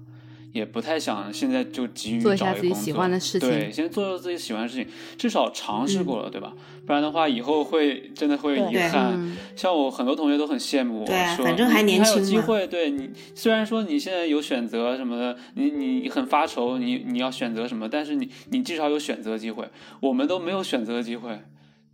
[0.53, 3.49] 也不太想现在就急于做一下自己喜欢的事情。
[3.49, 4.87] 对，先做做自己喜欢的事情，
[5.17, 6.53] 至少尝试过了，对吧？
[6.87, 9.37] 不然的话，以后会真的会遗憾。
[9.55, 12.67] 像我很多同学都很羡慕我，说反正还年轻还有机会。
[12.67, 19.69] 对你，虽然说你现在有选择什么的，你你很发愁，你你要选择什么，但是你你至少有选择机会。
[20.01, 21.39] 我们都没有选择机会。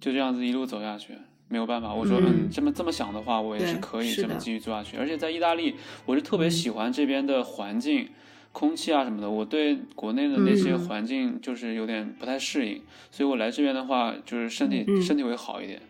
[0.00, 1.14] 就这样子一路走下去，
[1.48, 1.94] 没有办法。
[1.94, 4.98] 我说，嗯，这么这么想的话，我也是可以这么继续做下去。
[4.98, 8.10] 而且在意大利，我是特别喜欢这边的环境、
[8.54, 9.28] 空气啊什么的。
[9.28, 12.80] 我对国内的那些环境就是有点不太适应，
[13.10, 15.82] 所以我来这边的话，就是身体身体会好一点。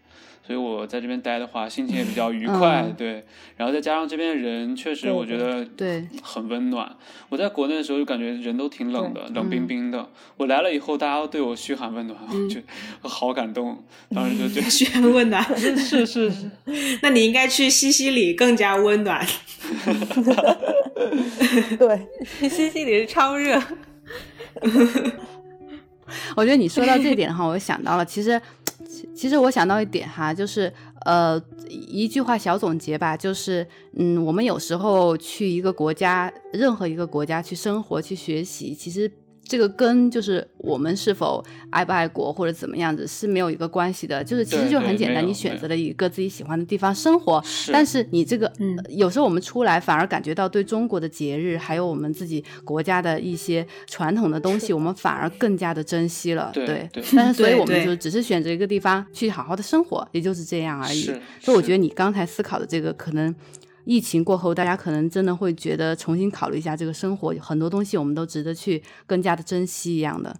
[0.46, 3.24] 所以我在这边待的话，心情也比较愉快，对。
[3.56, 6.94] 然后再加上这边人，确实我觉得对很温暖。
[7.30, 10.06] 我在国内的时候就感觉人都挺冷的，冷冰冰的。
[10.36, 12.62] 我来了以后，大家都对我嘘寒问暖，我觉
[13.02, 13.82] 得好感动。
[14.14, 16.50] 当时就觉得嘘寒问暖，是是是。
[17.00, 19.26] 那你应该去西西里更加温暖。
[21.78, 22.06] 对，
[22.50, 23.58] 西西里是超热。
[26.36, 28.38] 我觉得你说到这点的话，我想到了，其实。
[29.14, 30.72] 其实我想到一点哈，就是
[31.04, 33.66] 呃一句话小总结吧，就是
[33.96, 39.10] 嗯，我们有时候去一个国家，任何一个国家去生活、去学习，其实。
[39.44, 61.04] 这个跟就是我们是否爱不爱国或者怎么样子是没有一个关系的，就是其实就很简单，你选择了一个自己喜欢的地方生活，但是你这个嗯有时候我们出来反而感觉到对中国的节日还有我们自己国家的一些传统的东西，我们反而更加的珍惜了，对，但是所以我们就只是选择一个地方去好好的生活，也就是这样而已。
[61.40, 63.34] 所以我觉得你刚才思考的这个可能。
[63.84, 70.34] 疫情过后，大家可能真的会觉得重新考虑一下这个生活，很多东西我们都值得去更加的珍惜一样的。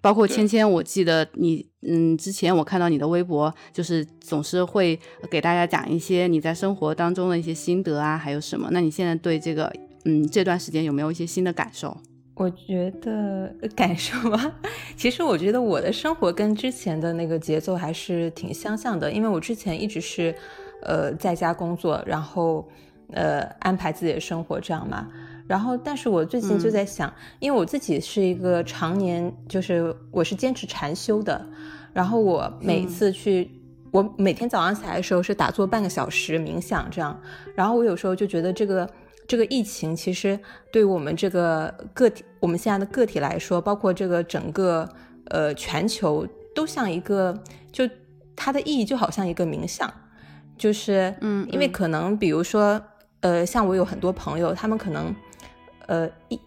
[0.00, 8.68] 包括芊芊，我记得你，嗯，之前我看到你的微博，就是总是会给大家讲一些你在生活当中的一些心得啊，还有什么？
[8.70, 9.72] 那你现在对这个，
[10.04, 11.96] 嗯，这段时间有没有一些新的感受？
[12.36, 14.54] 我觉得感受啊，
[14.96, 20.32] 其实我觉得我的生活跟之前的那个节奏还是挺相像的，因为我之前一直是，
[20.82, 22.68] 呃，在家工作，然后，
[23.12, 25.08] 呃，安排自己的生活这样嘛。
[25.46, 31.42] 然后，但是我最近就在想，因为我自己是一个常年就是我是坚持禅修的，
[31.94, 33.50] 然后我每次去，
[33.90, 37.18] 我每天早上起来的时候是打坐半个小时冥想这样，
[37.54, 38.90] 然后我有时候就觉得这个
[39.26, 40.38] 这个疫情其实
[40.70, 44.86] 对我们这个个体，我们现在的个体来说，包括这个整个
[45.30, 47.42] 呃全球都像一个，
[47.72, 47.88] 就
[48.36, 49.90] 它的意义就好像一个冥想，
[50.58, 52.78] 就是嗯，因为可能比如说
[53.20, 55.14] 呃，像我有很多朋友，他们可能。
[55.86, 56.38] 呃，一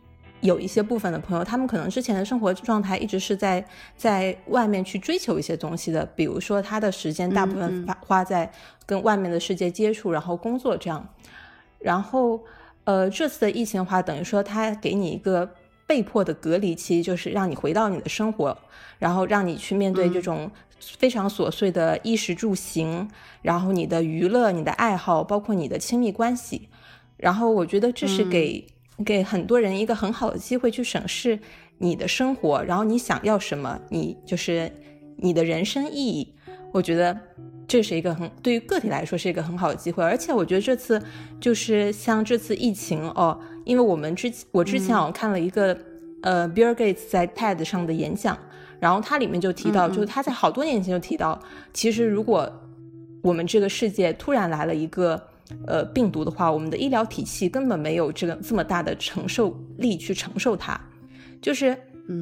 [0.41, 3.65] 有一些部分的朋友，他们可能之前的生活状态一直是在
[3.97, 8.51] 在外面去追求一些东西的，比如说他的时间大部分花花在
[8.86, 11.03] 跟外面的世界接触，然后工作这样。
[11.80, 12.39] 然后，
[12.84, 15.49] 呃，这次的疫情的话，等于说他给你一个
[15.88, 18.55] 被迫的隔离期，就是让你回到你的生活，
[18.99, 20.51] 然后让你去面对这种
[20.98, 23.08] 非常琐碎的衣食住行，
[23.42, 26.68] 然后你的娱乐、你的爱好，包括你的亲密关系。
[27.18, 28.68] 然后，我觉得这是给。
[29.04, 31.40] 给很多人一个很好的机会去审视
[31.80, 34.72] 你的生活，然后你想要什么，你就是
[35.18, 36.36] 你的人生意义。
[36.72, 37.18] 我觉得
[37.68, 41.02] 这是一个很对于个体来说是一个很好的机会，而且我觉得这次
[41.40, 45.76] 就是像这次疫情哦，因为我们之我之前好像看了一个
[46.22, 48.38] 呃 Bill Gates 在 TED 上的演讲，
[48.82, 51.40] 然后它里面就提到，就是他在好多年前就提到，
[51.72, 52.52] 其实如果
[53.22, 55.30] 我们这个世界突然来了一个。
[55.68, 60.80] 呃，病毒的话，我们的医疗体系根本没有这个这么大的承受力去承受它。
[61.42, 61.76] 就是，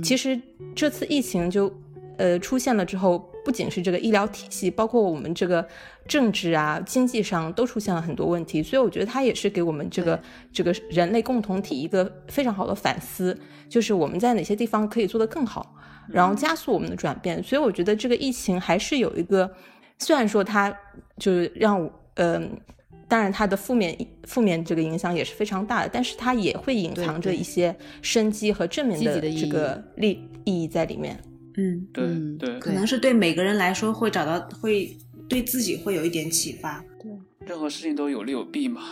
[0.03, 0.41] 其实
[0.76, 1.72] 这次疫情就
[2.18, 5.64] 呃出现了之后，不仅是这个医疗体系，包括我们这个
[6.07, 8.64] 政治啊、经济上都出现了很多问题。
[8.64, 10.20] 所以我觉得它也是给我们这个
[10.51, 13.38] 这个人类共同体一个非常好的反思，
[13.70, 15.76] 就是我们在哪些地方可以做得更好，
[16.12, 17.41] 然后加速我们的转变。
[17.43, 19.49] 所以我觉得这个疫情还是有一个，
[19.97, 20.76] 虽然说它
[21.18, 22.60] 就是让嗯。
[23.07, 31.20] 当然，它的负面负面这个影响也是非常大的，但是它也会隐藏着一些生机和正面的这个利意义在里面。
[31.57, 32.07] 嗯，对
[32.38, 34.95] 对，可能是对每个人来说会找到，会
[35.28, 36.86] 对自己会有一点启发。
[37.01, 37.12] 对，
[37.47, 38.84] 任何事情都有利有弊嘛。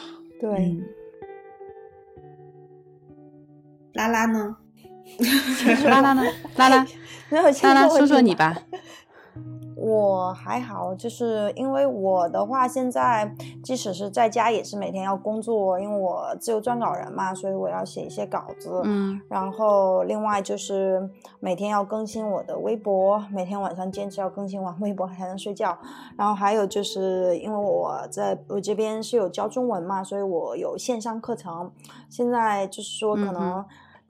[0.41, 0.76] 对。
[3.93, 4.57] 拉拉呢？
[5.86, 6.24] 拉拉呢？
[6.55, 6.88] 拉拉，
[7.30, 8.57] 拉拉，说说你吧。
[9.80, 13.32] 我还好，就是因为我的话，现在
[13.63, 18.82] 即使是在家，也是每天要工作，因为我自由撰稿人嘛，所以我要写一些稿子。
[18.86, 21.07] 嗯，然后另外就是
[21.39, 25.78] 每天要更新我的微博，每天晚上坚持要更新完微博才能睡觉。
[26.17, 31.71] 然后还有就是因为我在我这边是有教中文嘛，所以我有线上课程。
[32.09, 33.63] 现在就是说可能。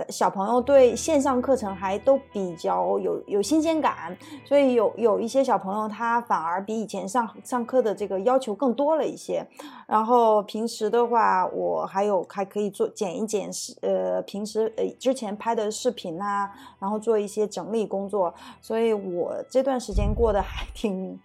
[0.09, 9.45] 小朋友对线上课程还都比较有有新鲜感，所以有有一些小朋友他反而比以前上上课的这个要求更多了一些。
[9.87, 21.19] 然后平时的话，我还有还可以做剪一剪视呃平时呃之前拍的视频啊，然后做一些整理工作，所以我这段时间过得还挺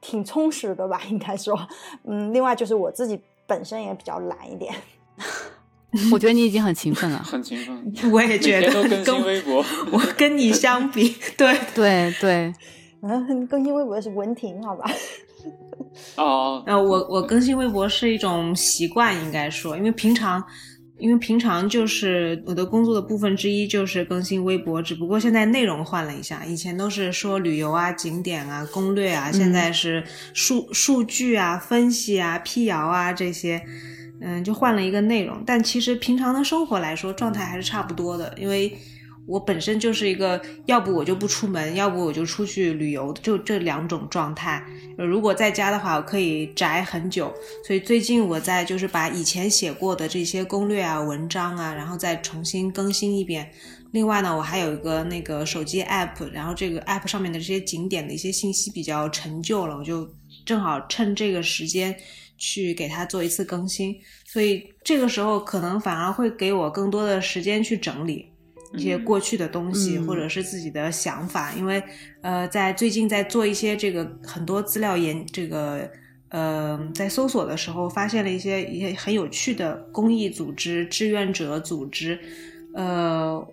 [0.00, 1.56] 挺充实的吧，应该说，
[2.04, 4.74] 嗯，另外就是我自己本身也比较懒一点。
[6.12, 7.92] 我觉得你已经很勤奋了，很勤奋。
[8.12, 9.64] 我也觉得，更新微博。
[9.92, 12.52] 我跟你相比，对对对，
[13.02, 14.90] 嗯，更新微博是文婷，好吧？
[16.16, 20.42] 哦，呃，我我更新微博是一种习惯，应该说，因为平常，
[20.98, 30.02] 因为平常就是我的工作的部分之一就是更新微博，只不过现在内容换了一下，以前都是说旅游啊、景点啊、攻略啊，现在是
[30.34, 33.62] 数数据啊、分析啊、辟谣啊这些。
[34.20, 38.32] 嗯，就换了一个内容，但其实平常的生活来说，状态还是差不多的。
[38.38, 38.76] 因为
[39.26, 44.64] 我本身就是一个，要不我就不出门，要不我就出去旅游，就这两种状态。
[44.96, 47.34] 如果在家的话，我可以宅很久。
[47.66, 53.50] 所以最近我在就是把以前写过的这些攻略啊、文章啊，然后再重新更新一遍。
[53.92, 60.08] 另外呢，我还有一个那个手机 app，然后这个 app 上面的这些景点的一些信息比较陈旧了，我就
[60.44, 61.94] 正好趁这个时间。
[62.38, 68.26] 去给他做一次更新，所以这个时候可能反而会给我更多的时间去整理
[68.74, 71.52] 一些过去的东西，或者是自己的想法。
[71.52, 71.82] 因为
[72.20, 75.90] 呃，在最近在做一些这个很多资料研这个
[76.28, 82.18] 呃，在搜索的时候发现了一些一些很有趣的公益组织、志愿者组织，
[82.74, 83.46] 呃，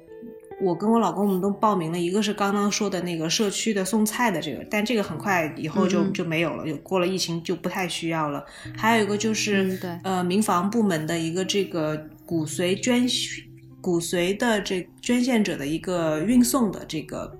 [0.61, 8.43] 我跟我老公我们都报名了，一个是刚刚说的那个社区的送菜的这个，但这个很快以后就嗯就没有了，有过了疫情就不太需要了。
[8.77, 13.05] 还有一个就是、呃民防部门的一个这个骨髓捐
[13.81, 17.35] 骨髓的这捐献者的一个运送的这个。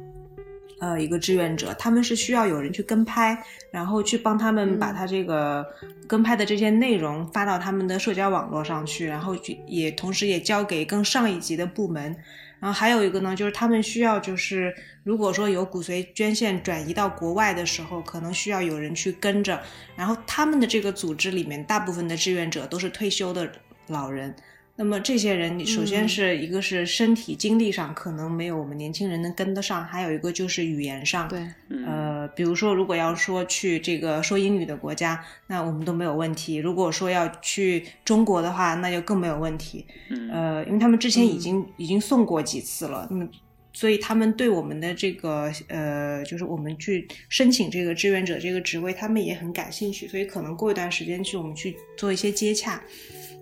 [0.80, 3.42] 呃，一个志愿者，他们是需要有人去跟拍，
[3.72, 5.66] 然后去帮他们把嗯他这个
[6.10, 9.34] 跟拍的这些内容发到他们的社交网络上去，然后
[9.66, 12.14] 也同时也交给更上一级的部门。
[12.64, 19.62] 然后还有一个呢，就是他们需要就是如果说有骨髓捐献转移到国外的时候，可能需要有人去跟着。
[19.98, 23.52] 然后他们的这个组织里面，大部分的志愿者都是退休的
[23.88, 24.34] 老人。
[24.76, 26.10] 那么这些人，首先嗯。
[26.10, 31.28] 是一个是身体精力上可能没有我们年轻人能跟得上，还有一个就是语言上。
[31.28, 31.86] 对，嗯。
[31.86, 39.86] 呃，比如说，如果要说去这个说英语的国家，那我们都没有问题；如果说要去中国的话，那就更没有问题。
[40.10, 40.30] 嗯。
[40.32, 41.40] 呃，因为他们之前已嗯。
[41.40, 43.28] 经、已经送过几次了，那么
[43.74, 52.82] 所以他们对我们的这个呃，就是我们去申请这个志愿者这个职位，他们也很感兴趣，所以可能过一段时间去我们去做一些接洽，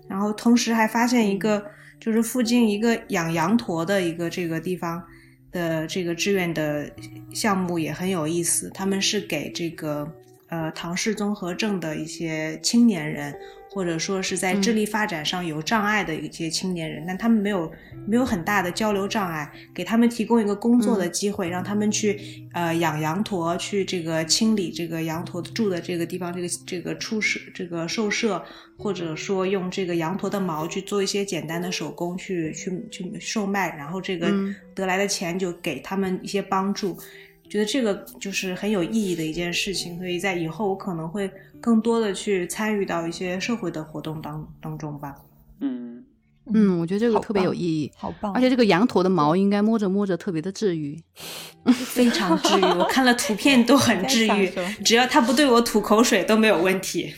[0.08, 1.64] 然后同时还发现一个，
[1.98, 5.02] 就是附近一个养羊驼的一个这个地方
[5.50, 6.90] 的这个志愿的
[7.32, 10.12] 项目也很有意思，他们是给这个
[10.48, 13.34] 呃唐氏综合症的一些青年人。
[13.72, 17.72] 或者说是在智力发展上有障碍的一些青年人，但他们没有
[18.06, 22.20] 没有很大的交流障碍，给他们提供一个工作的机会，让他们去
[22.52, 28.44] 呃养羊驼，去这个清理这个羊驼住的这个地方，这个这个畜舍这个兽舍，
[28.76, 36.98] 或者说用这个羊驼的毛去做一些简单的手工去去去售卖，然后这个嗯得来的钱就给他们一些帮助。
[37.52, 41.30] 觉得这个就是很有意义的一件事情，所以在以后我可能会
[41.60, 45.14] 更多的去参与到一些社会的活动当当中吧。
[45.60, 46.02] 嗯
[46.54, 48.32] 嗯，我觉得这个特别有意义，好棒！
[48.32, 50.98] 而且这个羊驼的毛应该摸着摸着特别的治愈。
[51.72, 54.50] 非常治愈，我看了图片都很 治愈
[54.82, 57.12] 只要它不对我吐口水都没有问题。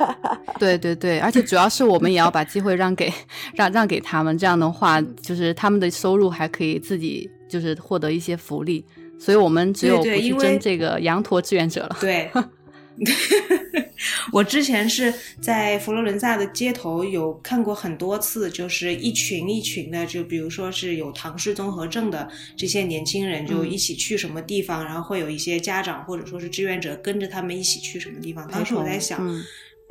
[0.60, 3.10] 对对对，而且主要是我们也要把机会让给
[3.54, 8.84] 让让给他们，这样的话，就是他们的收入还可以自己就是获得一些福利，
[9.18, 11.96] 所以我们只有不去争这个羊驼志愿者了。
[12.00, 12.30] 对，
[14.32, 28.46] 我之前是在佛罗伦萨的街头有看过很多次，就是一群一群的，就比如说是有唐氏综合症的这些年轻人，就嗯一起去什么地方，然后会有一些家长或者说是志愿者跟着他们一起去什么地方。
[28.48, 29.44] 当时我在想，嗯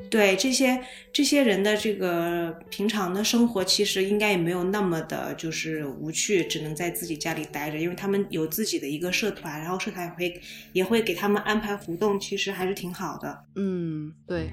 [0.09, 0.81] 对这些
[1.11, 10.41] 这些人的这个平常的生活，其实应该也没有那么的，就是无趣，只能在自己家里待着，因为他们有自己的一个社团，然后社团也会
[10.73, 13.43] 也会给他们安排活动，其实还是挺好的。
[13.55, 14.49] 嗯，对。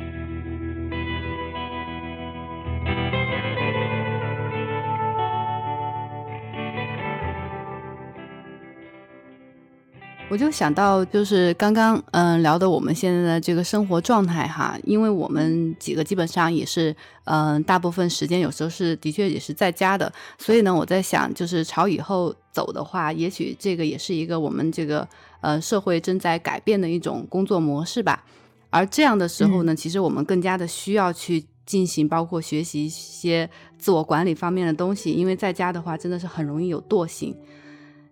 [10.31, 16.95] 我就想到，就是刚刚嗯聊的我们现在的这个生活状态哈，因为我们几个基本上也是
[17.25, 25.07] 嗯大部分时间有时候是的确也是在家的，所以呢，我在想，就是朝以后走的话，也许这个也是一个我们这个
[25.41, 28.25] 呃社会正在改变的一种工作模式吧。
[28.71, 33.49] 而这样的时候呢，其实我们更加的需要去进行包括学习一些
[33.79, 37.37] 自我管理方面的东西，因为在家的话真的是很容易有惰性。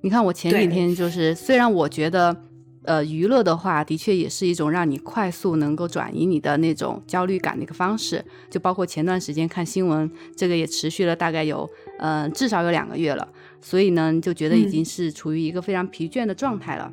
[0.03, 2.37] 你看，我前几天就是，虽然我觉得，
[2.83, 8.25] 呃，娱乐的话，的确也是一种让你快速能够转移你的那种焦虑感的一个方式。
[8.51, 13.27] 就包括前段时间看新闻，这个也持续了大概有，呃，至少有两个月了。
[13.61, 16.93] 所以呢，就觉得已经是处于一个非常疲倦的状态了。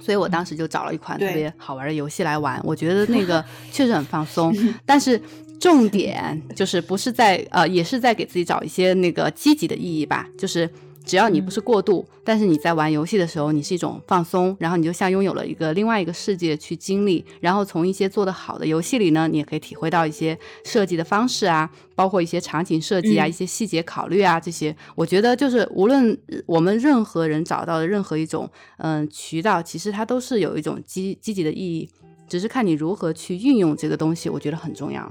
[0.00, 4.50] 所以我当时就找了一款特别好玩的游戏来玩，我觉得那个 确实很放松，
[4.86, 5.20] 但是
[5.58, 10.66] 重点就是不是在呃，也是在给自己找一些那个积极的意义吧，就是。
[11.04, 24.74] 只要你不是过度，但是你在玩游戏的时候，你是一种放松，然后你就像拥有了一个另外一个世界去经历，然后从一些做得好的游戏里呢，你也可以体会到一些设计的方式啊，包括一些场景设计啊、嗯一些细节考虑啊这些。
[24.94, 28.48] 我觉得就是无论我们任何人找到的任何一种
[28.78, 31.88] 嗯、渠道，其实它都是有一种积积极的意义，
[32.28, 35.10] 只是看你如何去运用这个东西，我觉得很重要。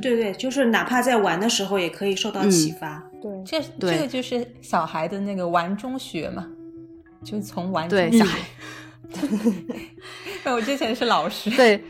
[0.00, 3.02] 对对，就是哪怕在玩的时候，也可以受到启发。
[3.20, 3.94] 对，这对。
[3.94, 6.46] 这个就是小孩的那个玩中学嘛，
[7.22, 8.24] 就从玩中学对小。
[8.26, 8.38] 孩。
[10.52, 11.82] 我之前是老师，对，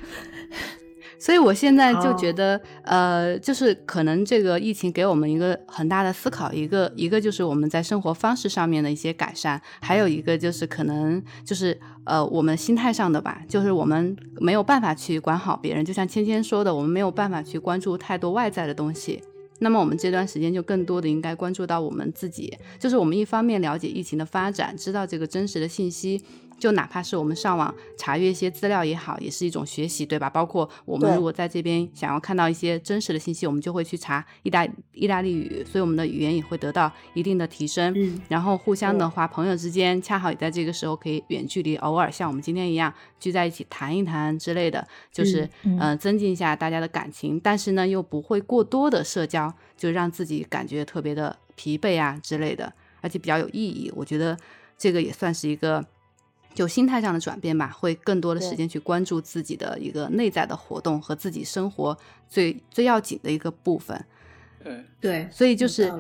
[1.19, 19.23] 所以我现在就哦觉得，呃，就是可能这个疫情给我们一个很大的思考，一个一个就是我们在生活方式上面的一些改善，还有一个就是可能就是呃我们心态上的吧，就是我们没有办法去管好别人，就像芊芊说的，我们没有办法去关注太多外在的东西。
[19.61, 26.21] 那么我们这段时间就更多的应该关注到我们自己，就是我们一方面了解疫情的发展，知道这个真实的信息，
[26.59, 30.31] 就哪怕是我们上网查阅一些资料也好，也是一种学习，对吧？
[30.31, 37.93] 包括我们如果在这边想要看到一些真实的信息，我们就会去查意大意大利语，所以我们的语言也会得到一定的提升。
[37.97, 53.93] 嗯然后互相的话，朋友之间恰好也在这个时候可以远距离，偶尔像我们今天一样聚在一起谈一谈之类的，就是嗯增进一下大家的感情，但是呢又不会过多的社交，就让自己感觉特别的疲惫啊之类的，而且比较有意义。
[53.95, 54.37] 我觉得
[54.79, 55.85] 这个也算是一个。
[56.55, 61.97] 就心态上的转变吧，会更多的时间去关注自己的一个内在的活动和自己生活
[62.29, 64.03] 最最要紧的一个部分。
[64.63, 65.93] 对，对，所以就是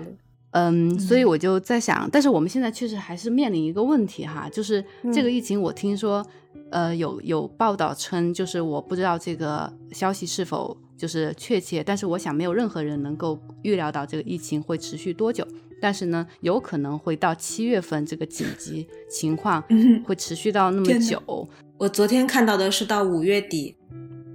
[0.52, 4.82] 嗯，所以我就在想，但是我们现在确实还是面临一个问题哈，就是
[5.12, 5.32] 这个嗯。
[5.32, 6.24] 疫情，我听说，
[6.70, 15.44] 呃，有有报道称，就是我不知道这个消息是否就是确切，但是我想没有任何人能够预料到这个疫情会持续多久，
[15.81, 21.49] 但是呢，有可能会到七月份这个紧急情况嗯会持续到那么久，
[21.79, 23.77] 我昨天看到的是到五月底，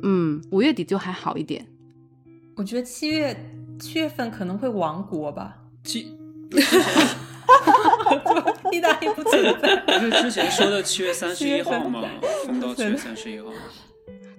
[0.03, 1.65] 嗯，五月底就还好一点，
[2.55, 3.35] 我觉得七月
[3.79, 6.15] 七月份可能会亡国吧，七
[8.71, 9.75] 意大利不存在。
[9.99, 12.07] 不是之前说的七月三十一号吗？
[12.45, 13.47] 封到七月三十一号。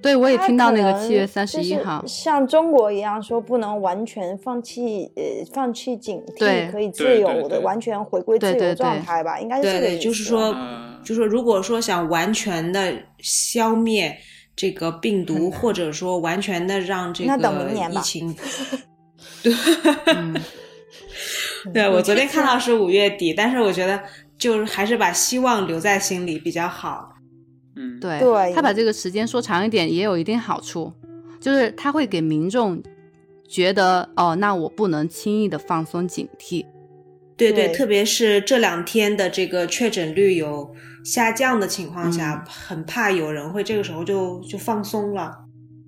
[0.03, 5.23] 对我也听到那个七月三十一号，像中国一样说不能完全放弃，呃，
[5.53, 10.05] 放弃警惕，可以自对对由的完全回归自由对对对状态吧，应该是这对对，个意思。
[10.05, 14.17] 就是说嗯，就是说，如果说想完全的消灭
[14.57, 18.35] 这个病毒，或者说完全的让这个明年吧疫情
[20.07, 20.35] 嗯，
[21.75, 24.01] 对我昨天看到是五月底，但是我觉得
[24.39, 27.13] 就是还是把希望留在心里比较好。
[27.77, 30.93] 嗯，对，对他把这个时间说长一点也有一定好处，
[31.41, 32.83] 就是他会给民众
[33.49, 36.67] 觉得哦，那我不能轻易的放松警惕。
[37.37, 45.35] 对对，对特别是这两天的这个确诊率有下降的情况下，很怕有人会这个时候就就放松了。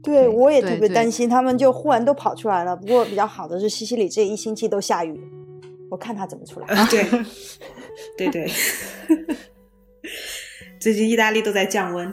[0.02, 2.74] 对，我也特别担心，他们就忽然都跑出来了。
[2.74, 5.20] 不过比较好的是，西西里这一星期都下雨，
[5.90, 6.66] 我看他怎么出来。
[6.68, 7.06] 啊，对，
[8.16, 8.50] 对对，
[10.82, 12.12] 最近意大利都在降温。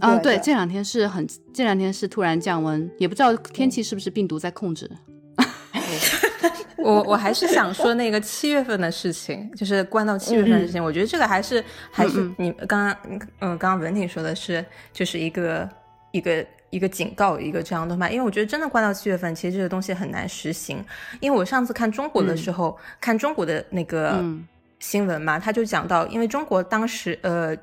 [0.00, 4.90] 嗯，对，这两天是很，这两天是突然降温，也不知道天气是不是病毒在控制。
[6.78, 10.82] 我我还是想说那个七月份的事情，就是关到七月份的事情。
[10.82, 12.96] 我觉得这个还是还是嗯你刚刚
[13.40, 15.68] 嗯刚刚文婷说的是，就是一个
[16.12, 18.08] 一个一个警告，一个这样的嘛。
[18.08, 20.82] 因为我觉得真的关到七月份，其实这个东西很难实行。
[21.20, 24.48] 因为我上次看中国的时候，看中国的那个嗯
[24.78, 27.54] 新闻嘛，他就讲到，因为中国当时呃。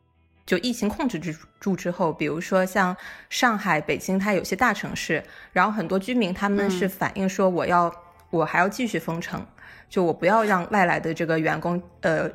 [0.47, 2.95] 就疫情控制住住之后，比如说像
[3.29, 5.21] 上海、北京，它有些大城市，
[5.51, 6.89] 然后很多居民他们是嗯。
[6.89, 7.93] 反映说，我要、
[8.29, 9.45] 我还要继续封城，
[9.89, 12.31] 就我不要让外来的这个员工，呃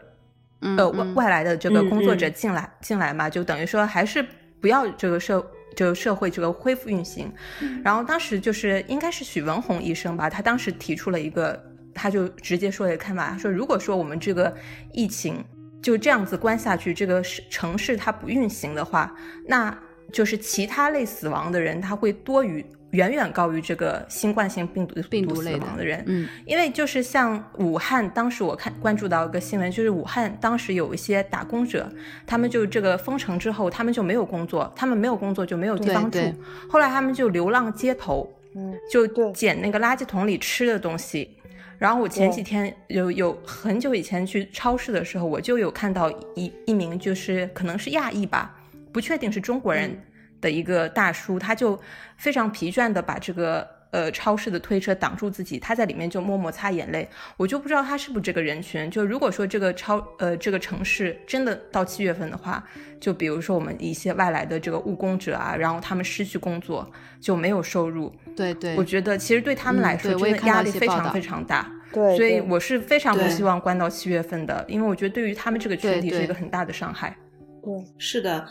[0.61, 2.33] 呃外外来的这个嗯工作者嗯。
[2.35, 4.23] 进来、进来嘛，就等于说还是
[4.61, 5.45] 不要这个社
[5.75, 7.33] 这个社会这个恢复运行。
[7.63, 7.81] 嗯。
[7.83, 11.59] 然后当时就是应该是许文宏医生吧，他当时提出了一个，
[11.95, 14.55] 他就直接说了一个看法，他说如果说我们这个
[14.93, 15.43] 疫情
[15.83, 19.13] 就这样子关下去，这个市城市它不运行的话，
[19.47, 19.77] 那
[20.13, 26.05] 就是其他类死亡的人，他会多于远远高于这个新冠性病毒死病毒死亡的人。
[26.07, 31.91] 嗯因为就是像武汉，当时我看关注到一个新闻，就是武汉当时有一些打工者，
[32.27, 36.19] 他们就这个封城之后，他们就没有工作，他们没有工作就没有地方住
[36.69, 41.31] 后来他们就流浪街头，嗯，就捡那个垃圾桶里吃的东西。
[41.83, 48.55] 然后我前几天有有很久以前去超市的时候，我就有看到一一名就是可能是亚裔吧，
[48.93, 50.01] 不确定是中国人
[50.41, 51.77] 的一个大叔，他就
[52.17, 57.09] 非常疲倦的把这个呃超市的推车挡住自己，他在里面就默默擦眼泪。
[57.37, 58.89] 我就不知道他是不是这个人群。
[58.89, 62.63] 就如果说这个超呃这个城市真的到七月份的话，
[63.01, 66.89] 就比如说我们一些外来的这个务工者啊，然后他们失去工作
[67.21, 71.71] 就没有收入，对对，我觉得其实对他们嗯来说真的压力非常非常大。
[71.93, 77.17] 对，所以我是非常不希望关到七月份的，因为我觉得对于他们这个群体是一个很大的伤害。
[77.63, 78.45] 对是的，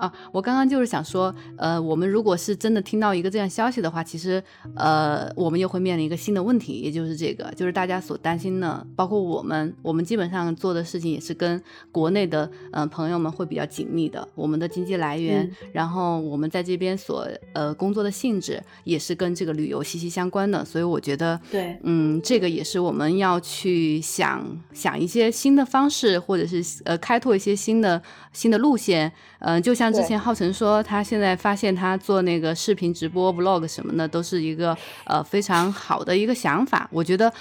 [0.00, 4.42] 啊，我刚刚就是想说，呃，我们如果是真的听到一个这样消息的话，其实，
[4.74, 28.00] 呃，我们又会面临一个新的问题，也就是这个，就是大家所担心的，包括我们，我们基本上做的事情也是跟国内的嗯、呃朋友们会比较紧密的，我们的经济来源，嗯然后我们在这边所呃工作的性质也是跟这个旅游息息相关的，所以我觉得，对，嗯，这个也是我们要去想想一些新的方式，或者是呃开拓一些新的
[28.32, 29.12] 新的路线。
[29.40, 36.88] 呃，就像之前浩辰说，他现在发现他做那个视频直播、vlog 什么的，都是一个呃非常好的一个想法。
[36.92, 37.32] 我觉得。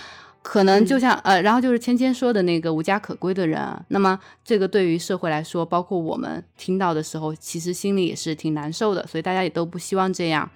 [0.41, 10.49] 可能就像、呃，然后就是芊芊说的那个无家可归的人啊，那么这个对于社会来说，包括我们听到的时候，其实心里也是挺难受的，所以大家也都不希望这样。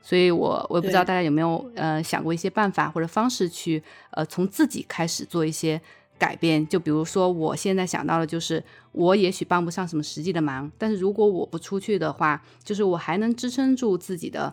[0.00, 3.80] 所以我我也不知道大家有没有呃想过一些办法或者方式去
[4.12, 5.78] 呃从自己开始做一些
[6.18, 6.66] 改变。
[6.66, 8.62] 就比如说我现在想到的就是，
[8.92, 14.52] 我也许帮不上什么实际的忙，但是如果我不出去的话，就是我还能支撑住自己的。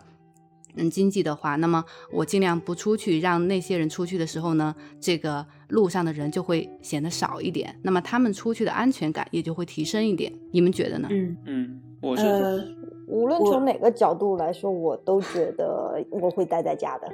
[0.78, 10.30] 嗯，经济的话，那么我尽量不出去，让那些人出去的时候呢，这个路上的人就会显得少一点，那么他们出去的安全感也就会提升一点。
[10.52, 11.08] 你们觉得呢？
[11.10, 12.62] 嗯，嗯，我是、呃，
[13.06, 17.10] 无论从哪个角度来说，我都觉得我会待在家的。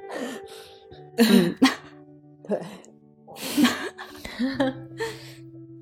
[1.30, 1.54] 嗯，
[2.48, 2.60] 对，
[4.38, 4.74] 呵 呵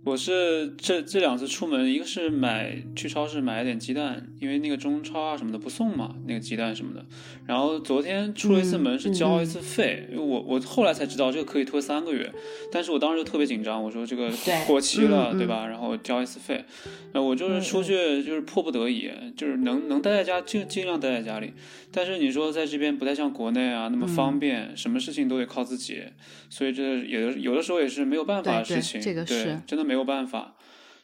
[0.03, 7.05] 我是这这两次出门，一个是买去超市买了点鸡蛋，因为那个中超啊什么的不送嘛，那个鸡蛋什么的。
[7.47, 12.33] 然后昨天出了一次门是交了一次费，因为我我后来才知道这个可以拖三个月，
[12.73, 14.31] 但是我当时就特别紧张，我说这个
[14.67, 15.67] 过期了，对吧？
[15.67, 16.65] 然后交一次费，
[17.13, 21.53] 然后我就是出去就是迫不得已，就是能能待在家尽尽量待在家里。
[21.93, 26.05] 但是你说在这边不太像国内啊那么方便，什么事情都得靠自己，
[26.49, 30.55] 所以这有的有的时候也是没有办法的事情，这个对是真的没有办法。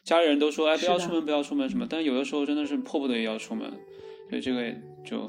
[0.05, 3.69] 家里人都说，哎，不要出门，不要出门什么，但有的时候真的是迫不得已要出门，
[4.29, 4.63] 所以这个
[5.05, 5.27] 就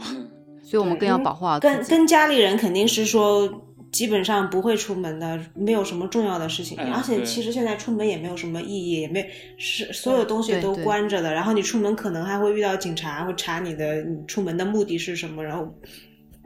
[0.63, 1.59] 所以我们更要保护好。
[1.59, 3.65] 跟跟家里人肯定是说。
[3.91, 11.33] 基本上不会出门的，没有什么重要的事情，哎而且其实现在出门也没有什么意义，也没是所有东西都关着的。
[11.33, 15.75] 然后你出门可能还会遇到警察，会查你的你出门的目的是什么，然后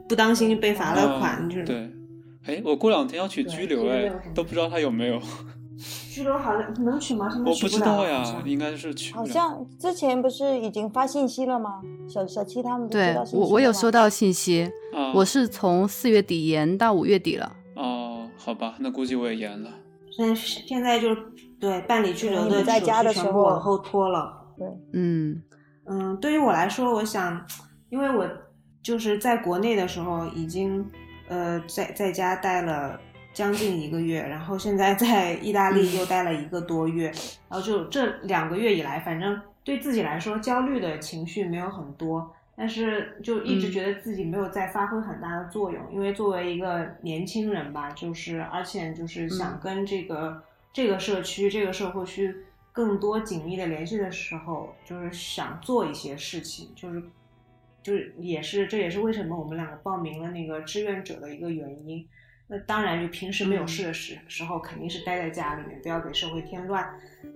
[0.07, 1.65] 不当心被罚了款，就是嗯
[2.45, 2.55] 对。
[2.55, 5.21] 哎，我过两天要去拘留，哎都不知道他有没有，
[6.13, 7.27] 拘留好像能取吗？
[7.27, 9.25] 现在我不知取了好道呀，应该是取好。
[9.25, 11.81] 像之前不是已经发信息了吗？
[12.07, 17.51] 小小七他们不是对收到信息我，我有收到信息，啊，我是从四月底延到五月底了。
[17.75, 19.71] 哦，好吧，那估计我也延了。
[20.15, 21.17] 现在现在就是
[21.59, 24.31] 对办理拘留的在家的时候往后拖了。
[24.55, 25.41] 对嗯
[25.87, 27.43] 嗯，对于我来说，我想，
[27.89, 28.29] 因为我
[28.83, 30.85] 就是在国内的时候已经
[31.27, 32.99] 呃在在家待了
[33.33, 37.07] 将近一个月，然后现在在意大利又待了一个多月，
[37.49, 52.35] 然后就这两个月以来，反正对自己来说焦虑的情绪没有很多，但是就一直嗯觉得自己没有在发挥很大的作用，因为作为一个年轻人吧，就是而且就是想嗯跟这个、这个社区、这个社会去
[52.71, 57.01] 更多紧密的联系的时候，就是想做一些事情，就是
[57.81, 62.07] 就是也是这也是为什么我们两个报名了那个志愿者的一个原因。
[62.47, 66.85] 那当然，就平时没有嗯事的时时候，肯定是待在家里面，不要给社会添乱。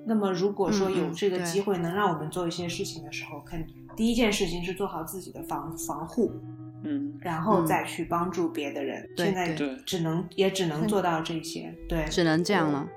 [0.06, 6.32] 那么，如果说有这个机会能让我们做一些事情的时候，肯第一件事情是做好自己的防防护，
[6.84, 9.10] 嗯，然后嗯再去帮助别的人。
[9.18, 11.74] 现在对只能也只能做到这些。
[11.90, 12.88] 对，只能这样了。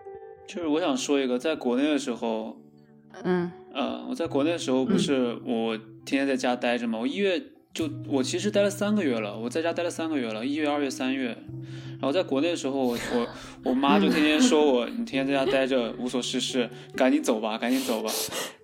[0.46, 2.56] 就是我想说一个，在国内的时候，
[3.22, 7.40] 嗯呃，我在国内的时候不是我天天在家待着嘛，我一月
[7.72, 11.36] 就我其实待了三个月了，我在家待了三个月了，一月、二月、三月。
[12.00, 13.28] 然后在国内的时候，我我
[13.62, 18.10] 我妈就天天说我，你天天在家待着无所事事，赶紧走吧，赶紧走吧，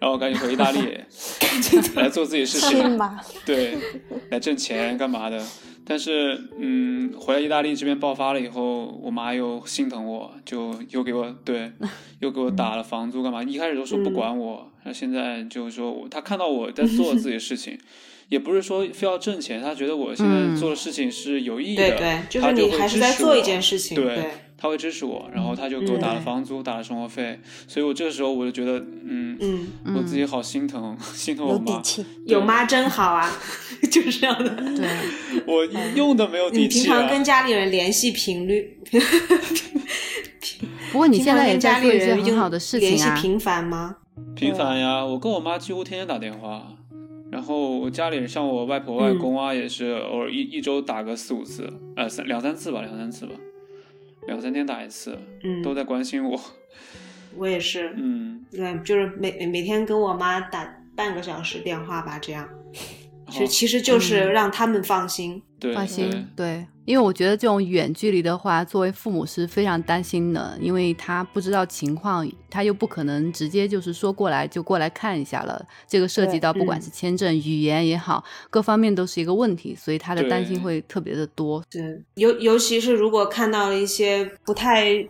[0.01, 0.81] 然后赶紧回意大利
[1.97, 2.99] 来做自己事情。
[3.45, 3.77] 对，
[4.31, 5.45] 来挣钱干嘛的？
[5.85, 11.71] 但是，嗯，回来意大利这边爆发了以后，我妈又心疼我，就又给我对，
[12.21, 13.43] 又给我打了房租干嘛？
[13.43, 17.79] 一开始都说不管我，然后现在就是说我，她看到我在做自己的事情，
[18.29, 23.95] 也不是说非要挣钱，他觉得我现在做的事情是有意义的，对对，就是你还是支持我在做一件事情。
[23.95, 24.25] 对对，
[24.59, 31.59] 他会支持我，然后他就给我打了嗯房租，打了生活费，所以我这个时候我就觉得，嗯，嗯，我自己好心疼，心疼我妈。
[31.59, 32.07] 有底气。
[32.27, 33.31] 有妈真好啊，
[33.93, 34.51] 就是这样的。
[34.77, 34.89] 对，
[35.47, 35.65] 我
[35.95, 37.01] 用的没有你平底气啊。
[37.01, 38.77] 常跟家里人联系频率，
[40.91, 43.15] 不过你现在跟家里在做一些人用很好的事联情啊。
[43.15, 43.97] 系频繁吗？
[44.35, 46.67] 频繁呀，我跟我妈几乎天天打电话，
[47.31, 53.35] 然后我家里人像我外婆外公啊，也是偶尔一一周打个四五次，呃三两三次吧，两三次吧，
[54.27, 56.41] 两三天打一次，嗯，都在关心我。
[57.37, 62.49] 我也是，嗯，对，就是每每天跟我妈打半个小时电话吧，这样。
[63.29, 81.63] 其实其实就是让他们放心，对，放心，对，因为我觉得这种远距离的话，作为父母是非常担心的，因为他不知道情况，他又不可能直接就是说过来就过来看一下了，这个涉及到不管是签证、语言也好，各方面都是一个问题，所以他的担心会特别的多。
[81.69, 85.07] 对，尤尤其是如果看到了一些不太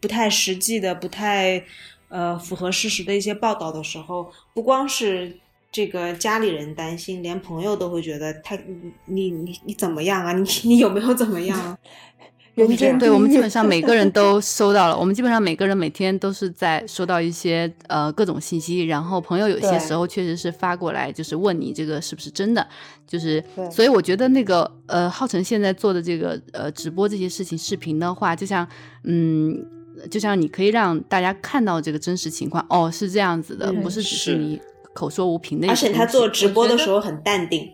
[0.00, 1.64] 不太实际的、不太
[2.08, 5.38] 呃符合事实的一些报道的时候，不光是。
[5.74, 8.56] 这个家里人担心，连朋友都会觉得他
[9.06, 10.32] 你你你怎么样啊？
[10.32, 11.76] 你你有没有怎么样？
[12.54, 22.64] 人间对我们基本上每个人都 收到了，我们基本上每个人每天都是在收到一些呃各种信息，然后朋友有些时候确实是发过来，就是问你这个是不是真的，
[23.04, 28.64] 就是所以我觉得那个呃浩辰现在做的这个呃直播这些事情视频的话，就像
[29.02, 29.66] 嗯
[30.08, 34.60] 就像你可以让大家看到这个真实情况，哦是这样子的，不是只是你。
[34.94, 37.68] 口说无凭的，而且他做直播的时候很淡定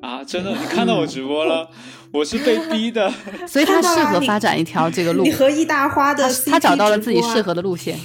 [0.00, 0.24] 啊！
[0.24, 1.68] 真的，你看到我直播了？
[2.12, 3.12] 我是被逼的，
[3.46, 5.22] 所以他适合发展一条这个路。
[5.22, 7.98] 你和易大花的，他找到了自己适合的路线。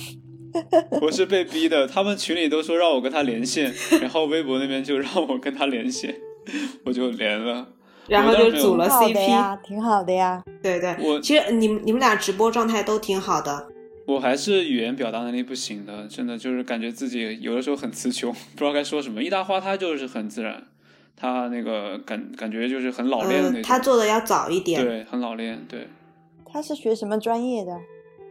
[1.02, 6.16] 我是被逼的，他们群里都说让我跟他连线，然后微博那边就让我跟他连线，
[6.86, 7.68] 我就连了，
[8.08, 10.44] 然后就组了 CP，挺好的呀。
[10.62, 13.68] 对对，我其实你们你们俩直播状态都挺好的。
[14.06, 19.24] 我还是语言表达能力不行的，真的就是感觉自己有的时候很词穷，不知道该说什么。
[19.24, 20.64] 一大花他就是很自然，
[21.16, 23.64] 他那个感感觉就是很老练的那种。
[23.64, 25.88] 他做的要早一点，对，很老练，对。
[26.46, 27.78] 他是学什么专业的？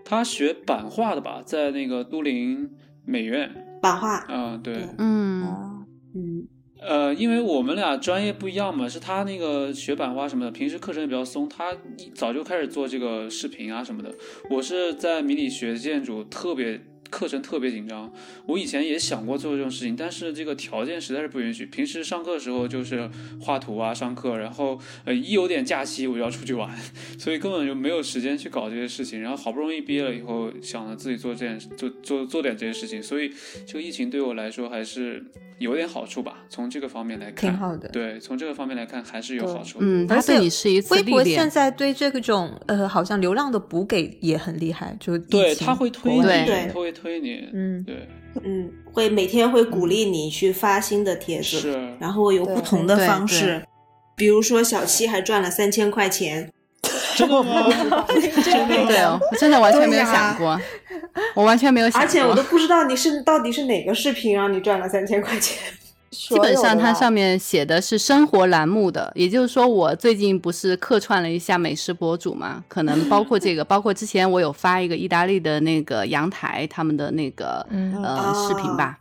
[0.05, 2.71] 他学版画的吧，在那个都灵
[3.05, 3.79] 美院。
[3.83, 4.25] 版画。
[4.29, 6.49] 嗯，对，嗯嗯。
[6.87, 14.15] 呃，因为我们俩专业不一样嘛，是他那个学板画什么的，平时课程也比较松，他一早就开始做这个视频啊什么的。
[14.51, 16.81] 我是在迷你学建筑，特别。
[17.15, 18.13] 课程特别紧张，
[18.45, 21.65] 我以前也想过做这种事情，但是这个条件实在是不允许。
[21.65, 23.09] 平时上课的时候就是
[23.41, 26.69] 画图啊，上课，然后呃一有点假期我就要出去玩，
[27.17, 29.21] 所以根本就没有时间去搞这些事情。
[29.21, 33.31] 然后好不容易毕业了以后，想着自己做这件做做做点这些事情，所以
[33.65, 35.25] 这个疫情对我来说还是
[35.59, 36.39] 有点好处吧。
[36.49, 37.89] 从这个方面来看，挺好的。
[37.91, 39.79] 对，从这个方面来看还是有好处。
[39.81, 47.04] 嗯，而且你是一次微博现在对这个种呃，好像流量的补给也很厉害，就对他会推对，他会推。
[47.05, 48.09] 推你，嗯，对，
[48.43, 53.63] 嗯，会每天会鼓励你去发新的帖子，是，然后有不同的方式，
[54.17, 56.51] 比如说小七还赚了三千块钱
[57.15, 57.67] 真的吗？
[58.89, 60.59] 对哦，我真的完全没有想过，
[61.37, 65.63] 我完全没有想过，而且我都不知道你是到底是哪个视频让你赚了三千块钱。
[66.15, 78.99] 基本上它上面写的是生活栏目的，也就是说我最近不是客串了一下美食博主嘛，可能包括这个， 包括之前我有发一个意大利的那个阳台他们的那个呃视频吧。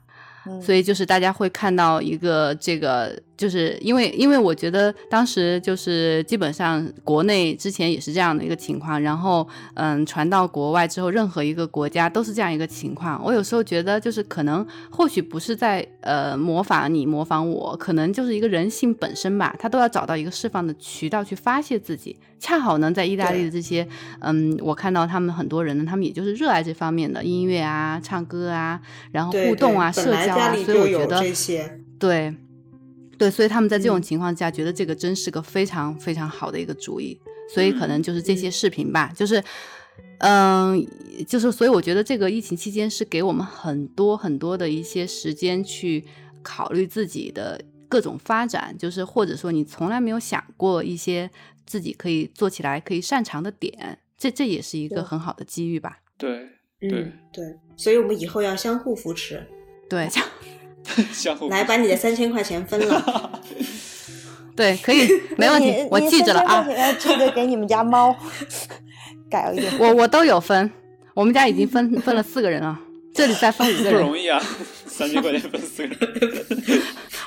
[0.61, 13.21] 所以就是大家会看到一个这个，就是因为因为我觉得当时就是基本上国内之前也是这样的一个情况，然后嗯传到国外之后，任何一个国家都是这样一个情况。
[13.23, 22.17] 我有时候觉得就是可能或许不是在呃模仿你模仿我，可能就是一个人性本身吧，他都要找到一个释放的渠道去发泄自己。
[22.39, 23.87] 恰好呢，在意大利的这些，
[24.19, 28.81] 嗯，我看到他们很多人呢，他们也就是热爱这方面的音乐啊、唱歌啊，
[29.13, 31.23] 然后互动啊、社交啊，所以我觉得，
[31.97, 32.35] 对，
[33.23, 37.17] 对，所以他们在这种情况下，觉得这个真是个非常非常好的一个主意，
[37.53, 39.43] 所以可能就是这些视频吧，就是，
[40.19, 40.85] 嗯，
[41.27, 46.03] 就是，所以我觉得这个疫情期间是给我们很多很多的一些时间去
[46.41, 51.29] 考虑自己的各种发展，就是或者说你从来没有想过一些。
[51.65, 55.97] 自己可以做起来可以擅长的点，这这也是一个很好的机遇吧？
[56.17, 56.45] 对，
[56.77, 59.41] 对对，所以我们以后要相互扶持，
[59.89, 60.09] 对，
[61.49, 63.41] 来把你的三千块钱分了，
[64.55, 65.07] 对，可以，
[65.37, 66.65] 没问题，我记着了啊，
[66.99, 68.15] 这个给你们家猫
[69.29, 70.69] 改一点，我我都有分，
[71.13, 72.79] 我们家已经分分了四个人了，
[73.13, 74.41] 这里再分五个人，不容易啊，
[74.85, 76.81] 三千块钱分四个人。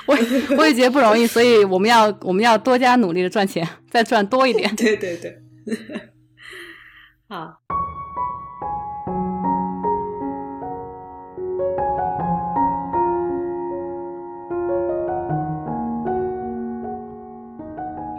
[0.05, 0.17] 我
[0.57, 4.73] 我也觉得不容易，所以我们要我们要多加努力的赚钱，再赚多一点。
[4.75, 5.41] 对对对，
[7.27, 7.57] 好。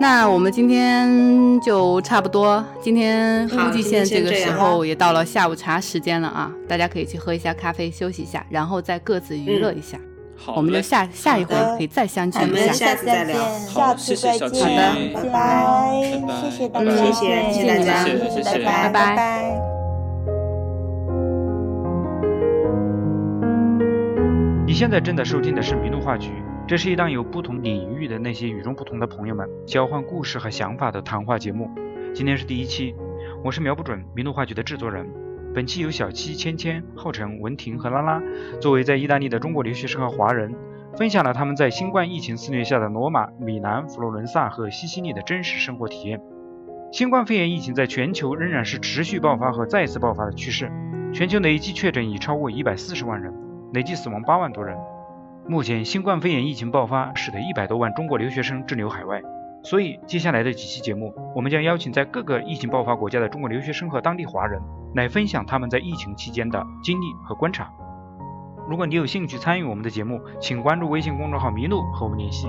[0.00, 9.98] 那我们今天就差不多，今天估计现在这个时候也到了下午茶时间了啊，大家可以去喝一下咖啡，休息一下，然后再各自娱乐一下。
[10.36, 13.36] 好我们就下下一回可以再相聚一下，下次再聊。
[13.66, 16.00] 下次再见，好的，拜拜，
[16.42, 19.60] 谢谢大家，谢谢谢谢大家，谢谢，拜拜。
[24.64, 26.28] 你现在正在收听的是《迷路话剧》，
[26.68, 31.70] 这是一档有不同领域的那些与众不同的朋友们交换故事和想法的谈话节目。
[32.14, 32.94] 今天是第一期，
[33.42, 35.08] 我是瞄不准《迷路话剧》的制作人。
[35.54, 38.20] 本期由小七、芊芊、浩辰、文婷和拉拉
[38.60, 40.54] 作为在意大利的中国留学生和华人，
[40.94, 46.20] 分享了他们在新冠疫情肆虐下的罗马、米兰、佛罗伦萨和西西里的真实生活体验。
[46.92, 50.70] 新冠肺炎疫情在全球仍然是持续爆发和再次爆发的趋势，
[51.14, 53.32] 全球累计确诊已超过一百四十万人，
[53.72, 54.76] 累计死亡八万多人。
[55.48, 59.22] 目前新冠肺炎疫情爆发，使得一百多万中国留学生滞留海外。
[59.62, 64.60] 所以接下来的几期节目，我们将邀请在各个疫情爆发国家的中国留学生和当地华人，
[64.94, 67.72] 来分享他们在疫情期间的经历和观察。
[68.68, 72.48] 如果你有兴趣参与我们的节目，请关注微信公众号“迷路”和我们联系。